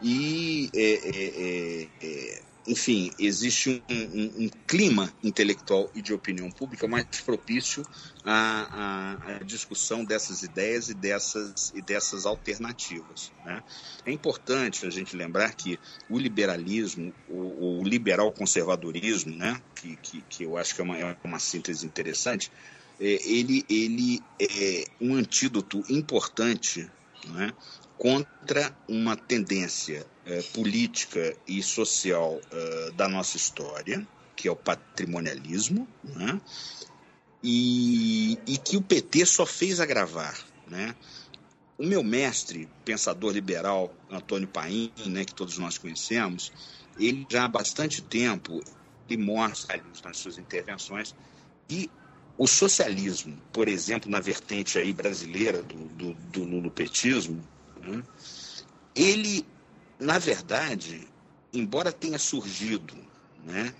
[0.02, 6.49] E é, é, é, é enfim, existe um, um, um, clima intelectual e de opinião
[6.49, 7.86] pública mais propício
[8.23, 13.32] à, à, à, discussão dessas ideias e dessas, e dessas alternativas.
[13.45, 13.62] Né?
[14.06, 19.62] É importante a gente lembrar que o liberalismo, o, o liberal conservadorismo, né?
[19.75, 22.51] que, que, que eu acho que é uma, é uma síntese interessante,
[22.99, 26.89] é, ele, ele é um antídoto importante
[27.28, 27.54] né?
[27.97, 35.88] contra uma tendência é, política e social é, da nossa história, que é o patrimonialismo,
[36.04, 36.40] né?
[37.44, 40.36] e, e que o PT só fez agravar.
[40.68, 40.96] Né?
[41.78, 46.52] O meu mestre, pensador liberal, Antônio Paim, né, que todos nós conhecemos,
[46.98, 48.64] ele já há bastante tempo
[49.08, 51.14] ele mostra nas suas intervenções
[51.68, 51.89] que
[52.38, 57.41] o socialismo, por exemplo, na vertente aí brasileira do, do, do lulopetismo,
[57.82, 58.04] né,
[58.95, 59.45] ele
[60.00, 61.08] na verdade,
[61.54, 62.96] embora tenha surgido
[63.43, 63.74] né,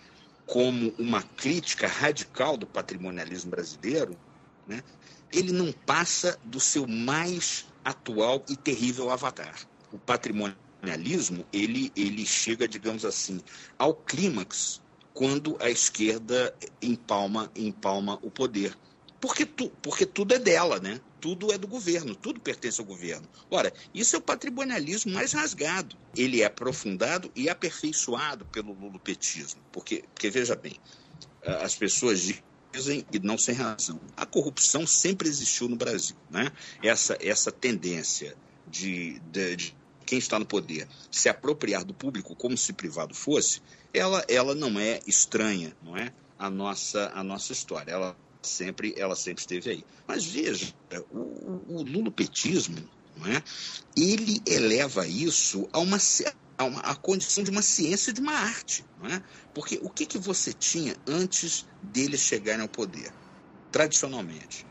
[0.45, 4.18] como uma crítica radical do patrimonialismo brasileiro,
[4.68, 4.82] né,
[5.32, 9.55] ele não passa do seu mais atual e terrível avatar.
[9.91, 13.41] O patrimonialismo ele, ele chega, digamos assim,
[13.78, 14.82] ao clímax
[15.13, 18.78] quando a esquerda empalma, empalma o poder
[19.20, 20.99] Porque, tu, porque tudo é dela, né?
[21.20, 23.28] Tudo é do governo, tudo pertence ao governo.
[23.49, 25.95] Ora, isso é o patrimonialismo mais rasgado.
[26.16, 29.61] Ele é aprofundado e aperfeiçoado pelo lulopetismo.
[29.72, 30.80] Porque, porque veja bem,
[31.43, 32.20] as pessoas
[32.74, 36.16] dizem, e não sem razão, a corrupção sempre existiu no Brasil.
[36.30, 36.51] Né?
[36.84, 38.36] Essa, essa tendência
[38.68, 43.61] de, de, de quem está no poder se apropriar do público como se privado fosse,
[43.93, 46.13] ela, ela não é estranha, não é?
[46.38, 47.91] A nossa, a nossa história.
[47.91, 49.83] Ela sempre, ela sempre esteve aí.
[50.07, 50.73] Mas veja,
[51.11, 53.43] o, o lulopetismo, não é?
[53.97, 55.97] ele eleva isso a uma,
[56.57, 58.85] a uma a condição de uma ciência de uma arte.
[59.01, 59.21] Não é?
[59.53, 63.11] Porque o que, que você tinha antes deles chegarem ao poder?
[63.71, 64.65] Tradicionalmente.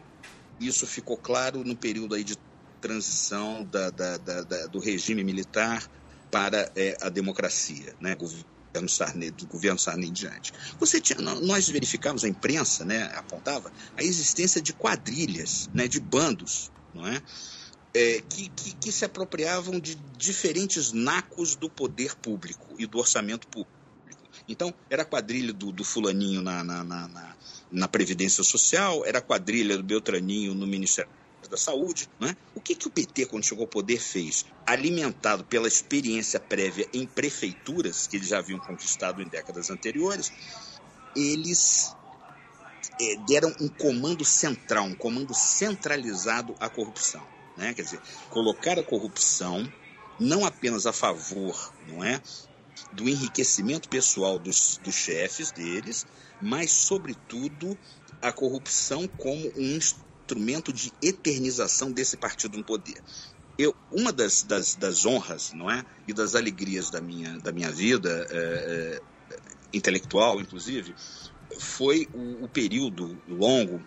[0.60, 2.36] Isso ficou claro no período aí de
[2.80, 5.86] transição da, da, da, do regime militar
[6.30, 8.14] para é, a democracia, né?
[8.88, 10.52] Sarney, do governo Sarney em diante.
[10.78, 16.70] Você tinha, nós verificamos, a imprensa né, apontava a existência de quadrilhas, né, de bandos,
[16.94, 17.22] não é?
[17.96, 23.46] É, que, que, que, se apropriavam de diferentes nacos do poder público e do orçamento
[23.46, 23.70] público.
[24.48, 27.36] Então, era a quadrilha do, do fulaninho na, na, na,
[27.70, 31.08] na, Previdência Social, era a quadrilha do Beltraninho no Ministério
[31.49, 32.09] da Saúde.
[32.20, 32.36] Né?
[32.55, 34.45] O que, que o PT, quando chegou ao poder, fez?
[34.66, 40.32] Alimentado pela experiência prévia em prefeituras, que eles já haviam conquistado em décadas anteriores,
[41.16, 41.95] eles
[43.01, 47.22] é, deram um comando central, um comando centralizado à corrupção.
[47.57, 47.74] Né?
[47.74, 49.70] Quer dizer, colocar a corrupção
[50.18, 52.20] não apenas a favor, não é,
[52.92, 56.07] do enriquecimento pessoal dos, dos chefes deles,
[56.40, 57.76] mas, sobretudo,
[58.20, 59.78] a corrupção como um
[60.24, 63.00] instrumento de eternização desse partido no poder.
[63.58, 67.70] Eu, uma das, das, das honras não é, e das alegrias da minha, da minha
[67.70, 69.36] vida, é, é,
[69.72, 70.94] intelectual, inclusive,
[71.58, 73.86] foi o, o período longo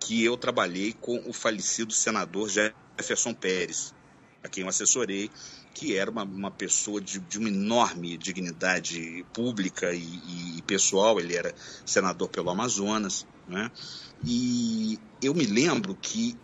[0.00, 3.94] que eu trabalhei com o falecido senador Jefferson Pérez,
[4.48, 5.30] a quem eu assessorei,
[5.74, 11.20] que era uma, uma pessoa de, de, uma enorme dignidade pública e, e, pessoal.
[11.20, 11.54] Ele era
[11.86, 13.26] senador pelo Amazonas.
[13.46, 13.70] Né?
[14.24, 16.36] E eu me lembro que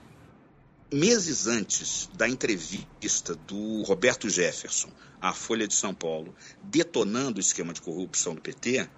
[0.93, 4.91] meses antes da entrevista do Roberto Jefferson
[5.21, 8.89] à Folha de São Paulo, detonando o esquema de corrupção do PT,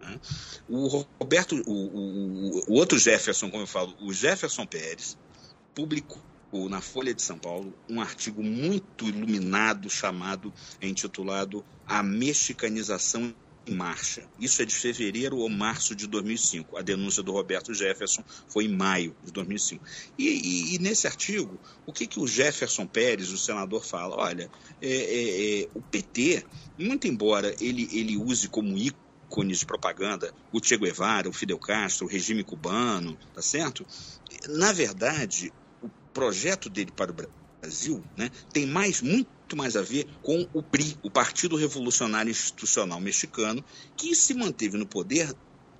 [0.00, 0.20] né?
[0.68, 5.16] o Roberto, o, o, o, outro Jefferson, como eu falo, o Jefferson Pérez,
[5.74, 6.22] publicou
[6.68, 13.34] na Folha de São Paulo um artigo muito iluminado chamado, intitulado A Mexicanização
[13.66, 14.24] em marcha.
[14.38, 16.76] Isso é de fevereiro ou março de 2005.
[16.76, 19.84] A denúncia do Roberto Jefferson foi em maio de 2005.
[20.18, 24.16] E, e, e nesse artigo, o que, que o Jefferson Pérez, o senador, fala?
[24.16, 24.50] Olha,
[24.80, 26.44] é, é, é, o PT,
[26.78, 32.06] muito embora ele, ele use como ícones de propaganda o Che Guevara, o Fidel Castro,
[32.06, 33.86] o regime cubano, tá certo?
[34.48, 35.52] Na verdade,
[36.12, 37.14] projeto dele para o
[37.60, 43.00] Brasil né, tem mais, muito mais a ver com o PRI, o Partido Revolucionário Institucional
[43.00, 43.64] Mexicano,
[43.96, 45.32] que se manteve no poder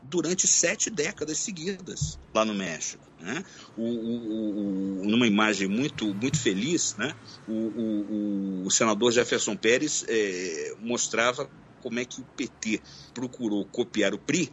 [0.02, 3.06] durante sete décadas seguidas lá no México.
[3.20, 3.44] Né?
[3.76, 7.14] O, o, o, numa imagem muito, muito feliz, né?
[7.48, 11.48] o, senador Jefferson Pérez é, mostrava
[11.80, 12.80] como é que o PT
[13.14, 14.50] procurou copiar o PRI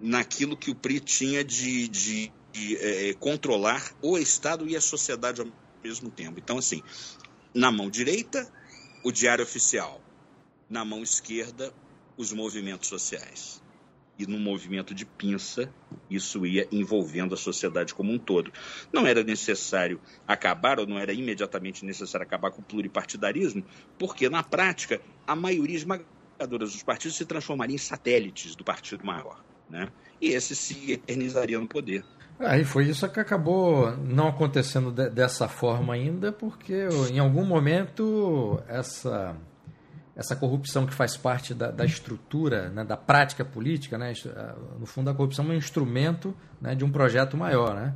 [0.00, 5.40] naquilo que o PRI tinha de, de, de é, controlar o Estado e a sociedade
[5.40, 5.48] ao
[5.82, 6.38] mesmo tempo.
[6.38, 6.82] Então, assim,
[7.54, 8.50] na mão direita,
[9.04, 10.00] o Diário Oficial.
[10.68, 11.72] Na mão esquerda,
[12.16, 13.62] os movimentos sociais.
[14.18, 15.72] E no movimento de pinça,
[16.10, 18.52] isso ia envolvendo a sociedade como um todo.
[18.92, 23.64] Não era necessário acabar, ou não era imediatamente necessário acabar com o pluripartidarismo,
[23.96, 29.42] porque, na prática, a maioria esmagadora dos partidos se transformaria em satélites do partido maior.
[29.70, 29.88] Né?
[30.20, 32.04] E esse se eternizaria no poder.
[32.40, 38.62] Aí foi isso que acabou não acontecendo de, dessa forma ainda, porque em algum momento
[38.68, 39.34] essa,
[40.14, 44.12] essa corrupção que faz parte da, da estrutura, né, da prática política, né,
[44.78, 47.94] no fundo a corrupção é um instrumento né, de um projeto maior, né?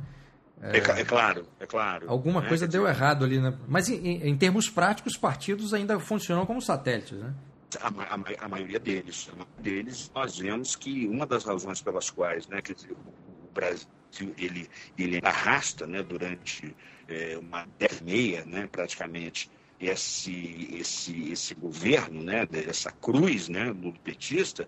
[0.61, 2.09] É, é, é claro, é claro.
[2.09, 2.47] Alguma né?
[2.47, 3.53] coisa deu errado ali, né?
[3.67, 7.33] Mas em, em, termos práticos, os partidos ainda funcionam como satélites, né?
[7.81, 9.29] A, a, a, maioria deles,
[9.59, 13.87] deles, nós vemos que uma das razões pelas quais, né, dizer, o Brasil
[14.37, 16.75] ele, ele arrasta né, durante
[17.07, 19.49] é, uma década e meia, né, praticamente,
[19.79, 24.67] esse, esse, esse governo, né, essa cruz né, do petista,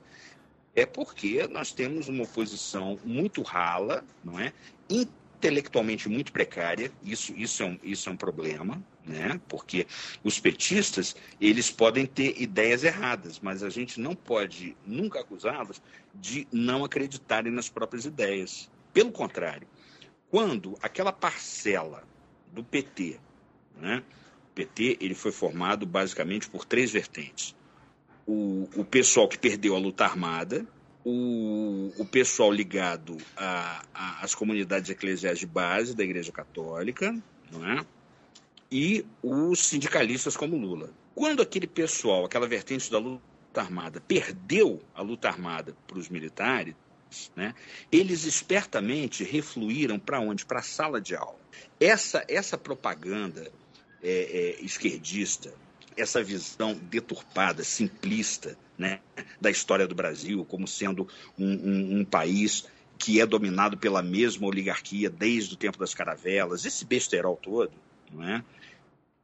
[0.75, 4.51] é porque nós temos uma oposição muito rala, não é?
[4.89, 9.39] intelectualmente muito precária, isso, isso, é, um, isso é um problema, né?
[9.47, 9.87] porque
[10.23, 15.81] os petistas eles podem ter ideias erradas, mas a gente não pode nunca acusá-los
[16.13, 18.69] de não acreditarem nas próprias ideias.
[18.95, 19.67] Pelo contrário,
[20.31, 22.07] quando aquela parcela
[22.47, 23.19] do PT,
[23.75, 24.01] né?
[24.51, 27.53] O PT ele foi formado basicamente por três vertentes.
[28.25, 30.65] O, o pessoal que perdeu a luta armada,
[31.03, 33.17] o, o pessoal ligado
[33.93, 37.13] às comunidades eclesiais de base da Igreja Católica,
[37.51, 37.85] não é?
[38.71, 40.89] e os sindicalistas como Lula.
[41.13, 43.21] Quando aquele pessoal, aquela vertente da luta
[43.55, 46.73] armada, perdeu a luta armada para os militares,
[47.35, 47.53] né,
[47.91, 50.45] eles espertamente refluíram para onde?
[50.45, 51.39] Para a sala de aula.
[51.79, 53.51] Essa, essa propaganda
[54.01, 55.53] é, é, esquerdista,
[55.97, 58.99] essa visão deturpada, simplista né,
[59.39, 61.07] da história do Brasil como sendo
[61.37, 62.65] um, um, um país
[62.97, 67.71] que é dominado pela mesma oligarquia desde o tempo das caravelas, esse besterol todo,
[68.11, 68.43] não é?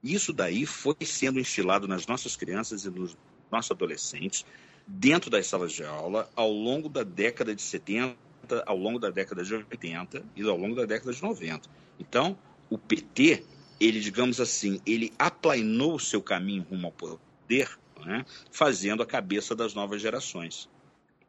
[0.03, 3.15] Isso daí foi sendo instilado nas nossas crianças e nos
[3.51, 4.45] nossos adolescentes,
[4.87, 8.17] dentro das salas de aula, ao longo da década de 70,
[8.65, 11.69] ao longo da década de 80 e ao longo da década de 90.
[11.99, 12.37] Então,
[12.69, 13.43] o PT,
[13.79, 19.55] ele, digamos assim, ele aplainou o seu caminho rumo ao poder, né, fazendo a cabeça
[19.55, 20.69] das novas gerações.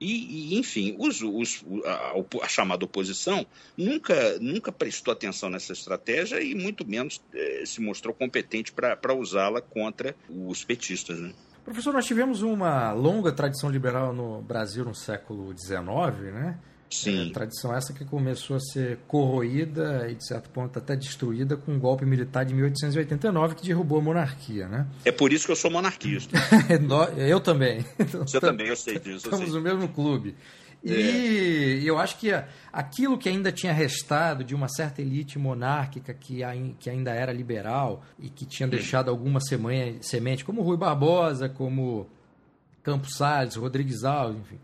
[0.03, 3.47] E, e enfim, os, os, a, a, chamada oposição
[3.77, 9.61] nunca, nunca prestou atenção nessa estratégia e muito menos eh, se mostrou competente para usá-la
[9.61, 11.21] contra os petistas.
[11.21, 11.33] Né?
[11.65, 16.59] Professor, nós tivemos uma longa tradição liberal no Brasil no século XIX, né?
[16.93, 17.31] Sim.
[17.31, 21.73] É, tradição essa que começou a ser corroída e, de certo ponto, até destruída com
[21.73, 24.87] o um golpe militar de 1889 que derrubou a monarquia, né?
[25.05, 26.37] É por isso que eu sou monarquista.
[27.17, 27.85] eu também.
[28.27, 29.25] Você também, eu sei disso.
[29.25, 29.55] Estamos sei.
[29.55, 30.35] no mesmo clube.
[30.85, 31.89] E é.
[31.89, 32.31] eu acho que
[32.73, 38.29] aquilo que ainda tinha restado de uma certa elite monárquica que, ainda era liberal e
[38.29, 42.09] que tinha deixado alguma semente, como Rui Barbosa, como
[42.83, 44.59] Campos Salles, Rodrigues Alves, enfim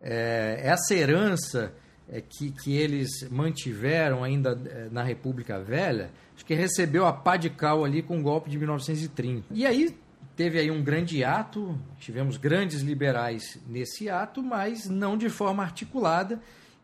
[0.00, 1.72] é, essa herança
[2.08, 7.36] é, que, que eles mantiveram ainda é, na República Velha, acho que recebeu a pá
[7.36, 9.46] de cal ali com o golpe de 1930.
[9.50, 9.96] E aí
[10.36, 16.40] teve aí um grande ato, tivemos grandes liberais nesse ato, mas não de forma articulada,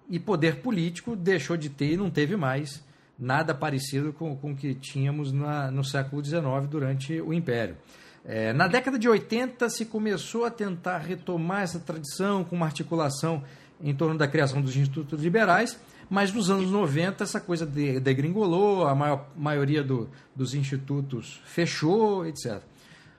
[0.08, 2.84] e poder político deixou de ter e não teve mais
[3.18, 7.76] nada parecido com, com o que tínhamos na, no século XIX durante o Império.
[8.24, 13.42] É, na década de 80 se começou a tentar retomar essa tradição com uma articulação
[13.80, 15.78] em torno da criação dos institutos liberais,
[16.10, 22.60] mas nos anos 90 essa coisa degringolou, a maior, maioria do, dos institutos fechou, etc.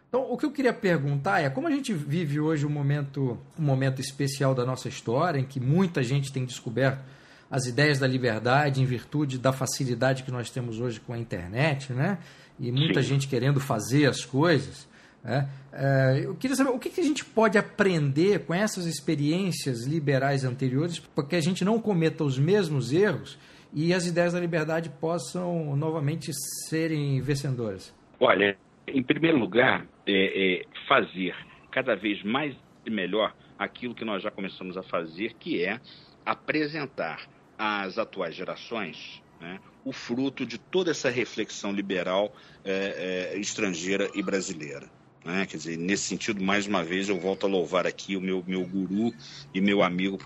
[0.08, 3.64] Então, o que eu queria perguntar é como a gente vive hoje um momento, um
[3.64, 7.04] momento especial da nossa história, em que muita gente tem descoberto
[7.52, 11.92] as ideias da liberdade em virtude da facilidade que nós temos hoje com a internet,
[11.94, 12.20] né?
[12.60, 13.10] E muita Sim.
[13.10, 14.88] gente querendo fazer as coisas.
[15.26, 19.86] É, é, eu queria saber o que, que, a gente pode aprender com essas experiências
[19.86, 23.38] liberais anteriores para que a gente não cometa os mesmos erros
[23.74, 26.32] e as ideias da liberdade possam novamente
[26.70, 27.94] serem vencedoras.
[28.20, 31.36] Olha, em primeiro lugar, é, é fazer
[31.72, 32.56] cada vez mais
[32.86, 35.80] e melhor aquilo que nós já começamos a fazer, que é
[36.26, 37.28] apresentar
[37.58, 42.34] às atuais gerações né, o fruto de toda essa reflexão liberal
[42.64, 44.90] é, é, estrangeira e brasileira.
[45.24, 45.46] Né?
[45.46, 48.66] Quer dizer, nesse sentido, mais uma vez, eu volto a louvar aqui o meu, meu
[48.66, 49.14] guru
[49.54, 50.18] e meu amigo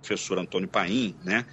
[0.00, 1.44] professor Antônio Paim, né?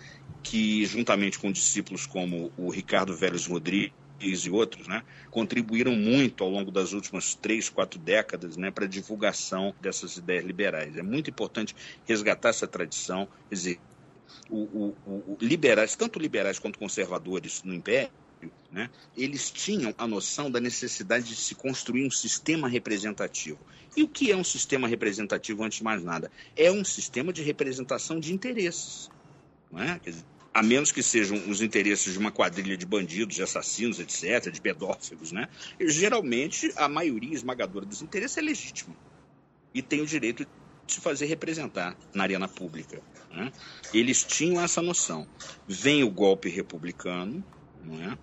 [0.42, 3.94] que juntamente com discípulos como o Ricardo Vélez Rodrigues
[4.26, 8.88] e outros, né, contribuíram muito ao longo das últimas três, quatro décadas né, para a
[8.88, 10.98] divulgação dessas ideias liberais.
[10.98, 13.80] É muito importante resgatar essa tradição, quer dizer,
[14.50, 18.12] o, o, o, liberais, tanto liberais quanto conservadores no Império,
[18.72, 23.60] né, eles tinham a noção da necessidade de se construir um sistema representativo.
[23.96, 26.32] E o que é um sistema representativo, antes de mais nada?
[26.56, 29.10] É um sistema de representação de interesses.
[29.72, 30.00] Não é?
[30.04, 34.52] Dizer, a menos que sejam os interesses de uma quadrilha de bandidos, de assassinos, etc.,
[34.52, 35.48] de pedófilos, né?
[35.80, 38.96] Geralmente, a maioria esmagadora dos interesses é legítima
[39.74, 40.46] e tem o direito
[40.86, 43.02] de se fazer representar na arena pública.
[43.32, 43.52] Né?
[43.94, 45.28] Eles tinham essa noção.
[45.68, 47.44] Vem o golpe republicano,
[47.84, 48.18] não é?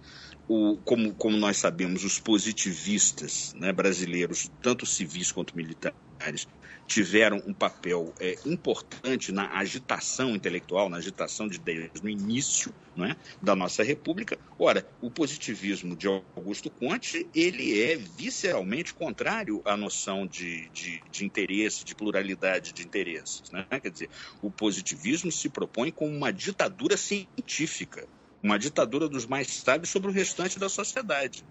[0.49, 6.49] O, como, como nós sabemos, os positivistas né, brasileiros, tanto civis quanto militares,
[6.91, 13.15] tiveram um papel é, importante na agitação intelectual, na agitação de ideias no início é,
[13.41, 14.37] da nossa República.
[14.59, 21.25] Ora, o positivismo de Augusto Conte ele é visceralmente contrário à noção de, de, de
[21.25, 23.49] interesse, de pluralidade de interesses.
[23.53, 23.65] Né?
[23.81, 24.11] Quer dizer,
[24.43, 28.09] o positivismo se propõe como uma ditadura científica
[28.43, 31.45] uma ditadura dos mais sábios sobre o restante da sociedade.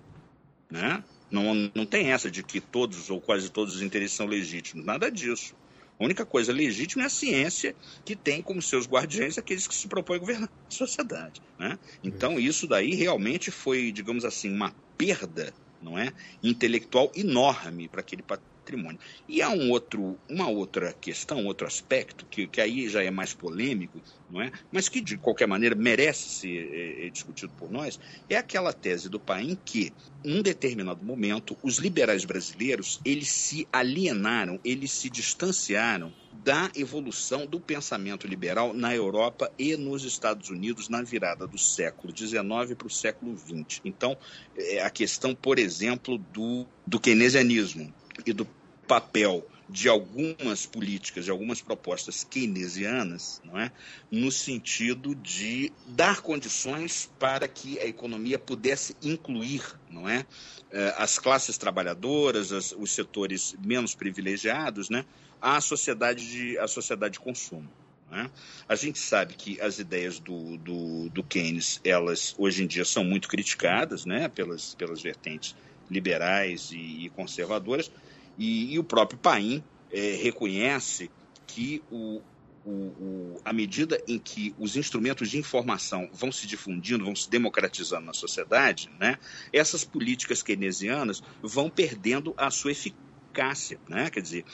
[0.71, 1.03] Né?
[1.31, 5.11] Não, não tem essa de que todos ou quase todos os interesses são legítimos, nada
[5.11, 5.55] disso.
[5.99, 7.75] A única coisa legítima é a ciência,
[8.05, 11.41] que tem como seus guardiões aqueles que se propõem a governar a sociedade.
[11.57, 11.77] Né?
[12.01, 18.21] Então, isso daí realmente foi, digamos assim, uma perda não é, intelectual enorme para aquele
[18.21, 18.58] patrimônio.
[19.27, 23.33] E há um outro, uma outra questão, outro aspecto, que, que aí já é mais
[23.33, 24.51] polêmico, não é?
[24.71, 27.99] mas que, de qualquer maneira, merece ser é, é discutido por nós,
[28.29, 29.91] é aquela tese do Paim que,
[30.23, 36.13] em um determinado momento, os liberais brasileiros eles se alienaram, eles se distanciaram
[36.43, 42.15] da evolução do pensamento liberal na Europa e nos Estados Unidos na virada do século
[42.15, 43.81] XIX para o século XX.
[43.83, 44.17] Então,
[44.57, 47.93] é a questão, por exemplo, do, do keynesianismo
[48.25, 48.47] e do
[48.89, 53.71] papel de algumas políticas, de algumas propostas keynesianas, não é?
[54.11, 59.61] no sentido de dar condições para que a economia pudesse incluir
[59.91, 60.25] não é?
[60.71, 65.05] Eh, as classes trabalhadoras, as, os setores menos privilegiados, né?
[65.39, 67.69] à sociedade de, à sociedade de consumo.
[68.09, 68.27] Né?
[68.67, 73.03] A gente sabe que as ideias do, do, do, Keynes, elas hoje em dia são
[73.03, 74.27] muito criticadas né?
[74.29, 75.55] pelas, pelas vertentes
[75.91, 77.91] liberais e, e conservadoras,
[78.39, 79.61] e, e o próprio Paim
[79.91, 81.11] é, reconhece
[81.45, 82.21] que o,
[82.65, 87.29] o, o, à medida em que os instrumentos de informação vão se difundindo, vão se
[87.29, 89.17] democratizando na sociedade, né,
[89.51, 93.77] essas políticas keynesianas vão perdendo a sua eficácia.
[93.89, 94.09] Né?
[94.09, 94.45] Quer dizer,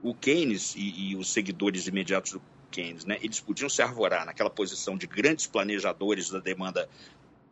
[0.00, 4.50] o Keynes e, e os seguidores imediatos do Keynes, né, eles podiam se arvorar naquela
[4.50, 6.88] posição de grandes planejadores da demanda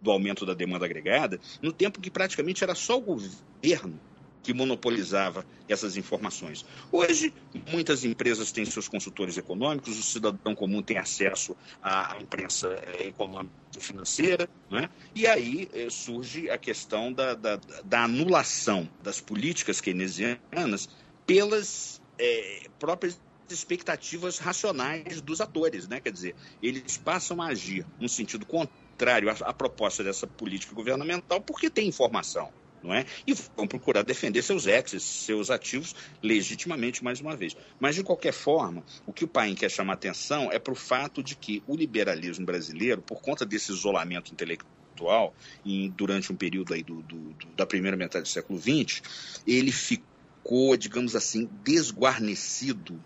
[0.01, 4.01] do aumento da demanda agregada, no tempo que praticamente era só o governo
[4.43, 6.65] que monopolizava essas informações.
[6.91, 7.33] Hoje,
[7.71, 13.55] muitas empresas têm seus consultores econômicos, o cidadão comum tem acesso à imprensa eh, econômica
[13.77, 14.91] e financeira, né?
[15.15, 20.89] e aí eh, surge a questão da, da, da, anulação das políticas keynesianas
[21.27, 26.01] pelas eh, próprias expectativas racionais dos atores, né?
[26.01, 31.69] Quer dizer, eles passam a agir no sentido contrário à proposta dessa política governamental porque
[31.69, 32.51] tem informação
[32.83, 33.07] não é?
[33.27, 37.57] E vão procurar defender seus exes, seus ativos, legitimamente, mais uma vez.
[37.79, 41.23] Mas, de qualquer forma, o que o Paim quer chamar atenção é para o fato
[41.23, 46.83] de que o liberalismo brasileiro, por conta desse isolamento intelectual, em, durante um período aí
[46.83, 49.03] do, do, do, da primeira metade do século XX,
[49.47, 53.03] ele ficou, digamos assim, desguarnecido,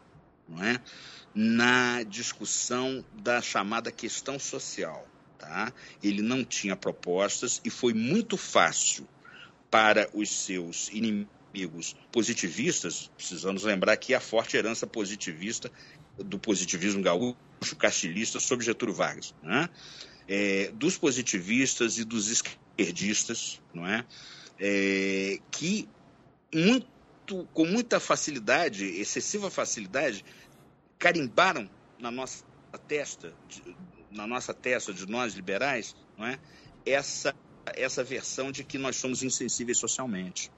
[0.49, 0.81] não é?
[1.35, 5.07] na discussão da chamada questão social.
[5.39, 5.70] Tá?
[6.03, 9.07] Ele não tinha propostas e foi muito fácil
[9.77, 15.70] para os seus inimigos positivistas, precisamos lembrar que a forte herança positivista
[16.16, 17.37] do positivismo gaúcho
[17.79, 19.68] castilhista sobre Getúlio Vargas, né?
[20.27, 24.03] é, dos positivistas e dos esquerdistas, não é?
[24.59, 25.87] é que
[26.55, 30.24] muito, com muita facilidade, excessiva facilidade,
[30.99, 31.68] carimbaram
[31.99, 32.43] na nossa
[32.89, 33.77] testa, de,
[34.11, 36.39] na nossa testa de nós liberais, não é?
[36.87, 37.37] essa
[37.75, 40.51] essa versão de que nós somos insensíveis socialmente.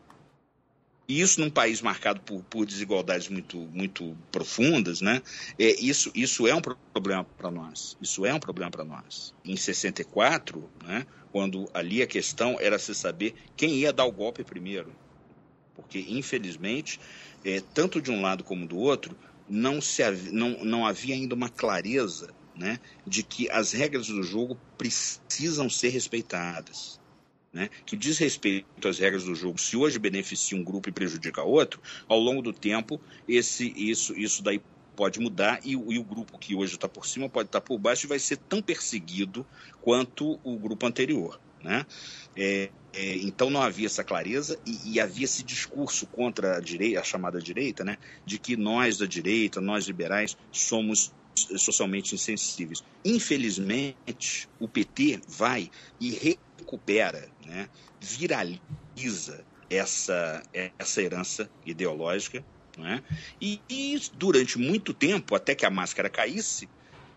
[1.08, 5.22] E isso num país marcado por, por desigualdades muito, muito profundas, né?
[5.58, 7.96] É, isso, isso é um problema para nós.
[7.98, 9.34] Isso é um problema para nós.
[9.42, 14.44] Em 64, né, quando ali a questão era se saber quem ia dar o golpe
[14.44, 14.94] primeiro.
[15.74, 17.00] Porque, infelizmente,
[17.42, 19.16] é, tanto de um lado como do outro,
[19.48, 24.58] não, se, não, não havia ainda uma clareza né, de que as regras do jogo
[24.76, 26.97] precisam ser respeitadas.
[27.58, 31.42] Né, que diz respeito às regras do jogo, se hoje beneficia um grupo e prejudica
[31.42, 34.62] outro, ao longo do tempo esse, isso, isso daí
[34.94, 37.76] pode mudar e, e o grupo que hoje está por cima pode estar tá por
[37.76, 39.44] baixo e vai ser tão perseguido
[39.82, 41.40] quanto o grupo anterior.
[41.60, 41.84] Né?
[42.36, 47.00] É, é, então não havia essa clareza e, e, havia esse discurso contra a direita,
[47.00, 51.12] a chamada direita, né, de que nós da direita, nós liberais, somos
[51.56, 52.82] socialmente insensíveis.
[53.04, 57.68] Infelizmente, o PT vai e recupera, né,
[58.00, 60.42] viraliza essa,
[60.78, 62.44] essa herança ideológica.
[62.76, 63.02] Né,
[63.40, 66.68] e, e durante muito tempo, até que a máscara caísse,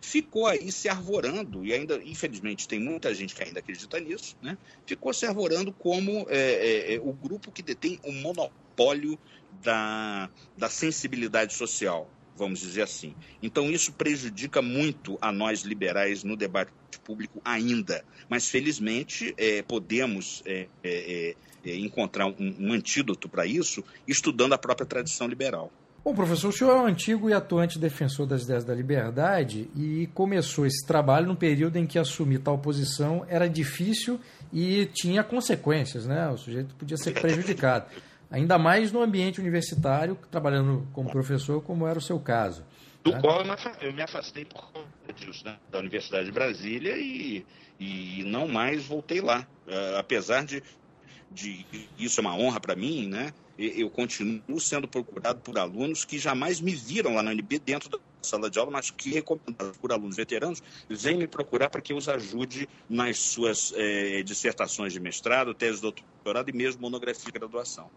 [0.02, 4.58] ficou aí se arvorando, e ainda, infelizmente, tem muita gente que ainda acredita nisso, né?
[4.86, 9.20] ficou se arvorando como é, é, é, o grupo que detém o monopólio
[9.64, 10.28] da,
[10.58, 12.10] da sensibilidade social
[12.42, 13.14] vamos dizer assim.
[13.42, 16.72] Então, isso prejudica muito a nós liberais no debate
[17.04, 18.04] público ainda.
[18.28, 24.58] Mas, felizmente, é, podemos é, é, é encontrar um, um antídoto para isso estudando a
[24.58, 25.72] própria tradição liberal.
[26.04, 30.10] Bom, professor, o senhor é um antigo e atuante defensor das ideias da liberdade e
[30.16, 34.20] começou esse trabalho num período em que assumir tal posição era difícil
[34.52, 36.28] e tinha consequências, né?
[36.30, 37.86] O sujeito podia ser prejudicado.
[38.32, 42.66] Ainda mais no ambiente universitário, trabalhando como professor, como era o seu caso.
[43.04, 43.20] Do né?
[43.20, 43.44] qual
[43.82, 45.58] eu me afastei por conta disso, né?
[45.70, 47.46] da Universidade de Brasília e,
[47.78, 49.46] e não mais voltei lá.
[49.68, 50.64] Uh, apesar de,
[51.30, 51.66] de.
[52.00, 53.34] Isso é uma honra para mim, né?
[53.58, 58.00] eu continuo sendo procurado por alunos que jamais me viram lá na UNB dentro da
[58.22, 61.98] sala de aula, mas que, recomendados por alunos veteranos, vêm me procurar para que eu
[61.98, 67.32] os ajude nas suas eh, dissertações de mestrado, tese de doutorado e mesmo monografia de
[67.32, 67.90] graduação.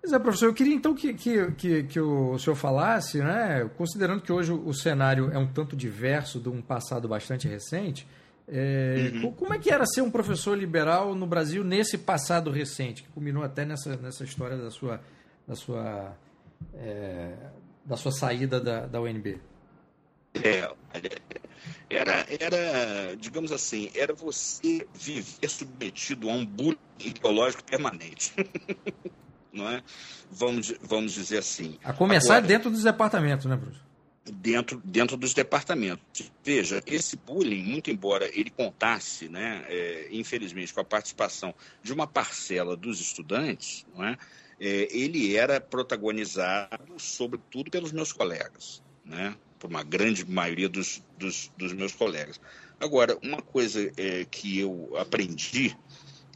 [0.00, 4.22] Pois é, professor, eu queria então que, que, que, que, o senhor falasse, né, considerando
[4.22, 8.06] que hoje o cenário é um tanto diverso de um passado bastante recente,
[8.52, 9.32] é, uhum.
[9.32, 13.44] Como é que era ser um professor liberal no Brasil nesse passado recente, que culminou
[13.44, 15.00] até nessa, nessa história da sua,
[15.46, 16.16] da sua,
[16.74, 17.32] é,
[17.84, 19.40] da sua saída da, da UNB?
[20.34, 20.68] É,
[21.88, 28.34] era, era, digamos assim, era você viver submetido a um bullying ideológico permanente.
[29.52, 29.82] Não é?
[30.30, 31.78] Vamos, vamos dizer assim.
[31.82, 33.90] A começar Agora, dentro dos departamentos, né, professor?
[34.30, 36.30] dentro, dentro dos departamentos.
[36.44, 42.06] Veja, esse bullying, muito embora ele contasse, né, é, infelizmente, com a participação de uma
[42.06, 44.16] parcela dos estudantes, não é,
[44.60, 51.50] é, ele era protagonizado, sobretudo, pelos meus colegas, né, por uma grande maioria dos, dos,
[51.56, 52.40] dos meus colegas.
[52.78, 55.76] Agora, uma coisa é, que eu aprendi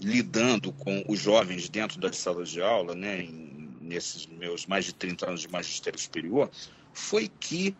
[0.04, 4.92] lidando com os jovens dentro das salas de aula, né, em, nesses meus mais de
[4.92, 6.50] 30 anos de magistério superior,
[6.92, 7.74] foi que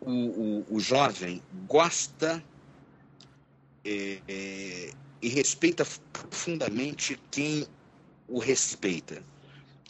[0.00, 2.42] o, o, o jovem gosta
[3.84, 4.90] é, é,
[5.22, 7.66] e respeita profundamente quem
[8.26, 9.22] o respeita.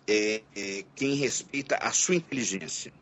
[0.07, 2.93] É, é, quem respeita a sua inteligência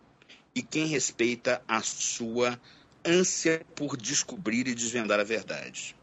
[0.54, 2.60] e quem respeita a sua
[3.04, 5.94] ânsia por descobrir e desvendar a verdade.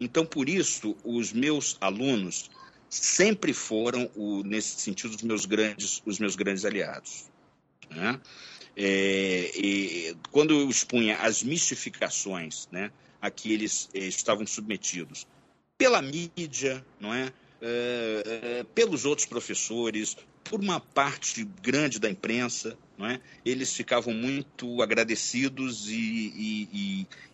[0.00, 2.50] Então, por isso, os meus alunos
[2.88, 7.30] sempre foram, o, nesse sentido, os meus grandes, os meus grandes aliados.
[7.90, 8.20] Né?
[8.76, 12.90] É, quando eu expunha as mistificações né,
[13.20, 15.26] a que eles eh, estavam submetidos
[15.78, 17.26] pela mídia, não é?
[17.26, 23.20] É, é, pelos outros professores, por uma parte grande da imprensa, não é?
[23.44, 26.68] eles ficavam muito agradecidos e, e,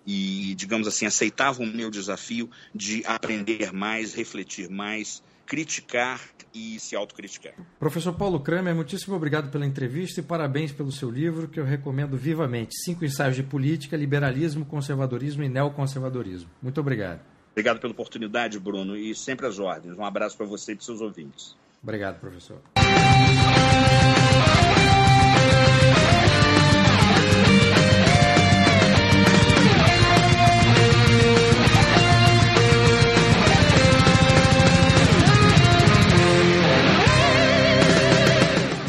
[0.07, 6.21] e, e, digamos assim, aceitavam o meu desafio de aprender mais, refletir mais, criticar
[6.55, 7.55] e se autocriticar.
[7.79, 12.17] Professor Paulo Kramer, muitíssimo obrigado pela entrevista e parabéns pelo seu livro, que eu recomendo
[12.17, 12.75] vivamente.
[12.85, 16.49] Cinco ensaios de política, liberalismo, conservadorismo e neoconservadorismo.
[16.63, 17.30] Muito obrigado.
[17.53, 19.97] Obrigado pela oportunidade, Bruno, e sempre às ordens.
[19.99, 21.57] Um abraço para você e para seus ouvintes.
[21.83, 22.61] Obrigado, professor.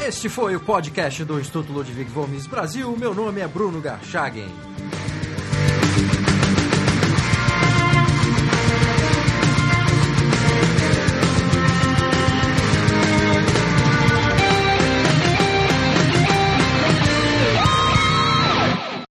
[0.05, 2.95] Este foi o podcast do Instituto Ludwig Gomes Brasil.
[2.95, 4.70] Meu nome é Bruno Garchagen.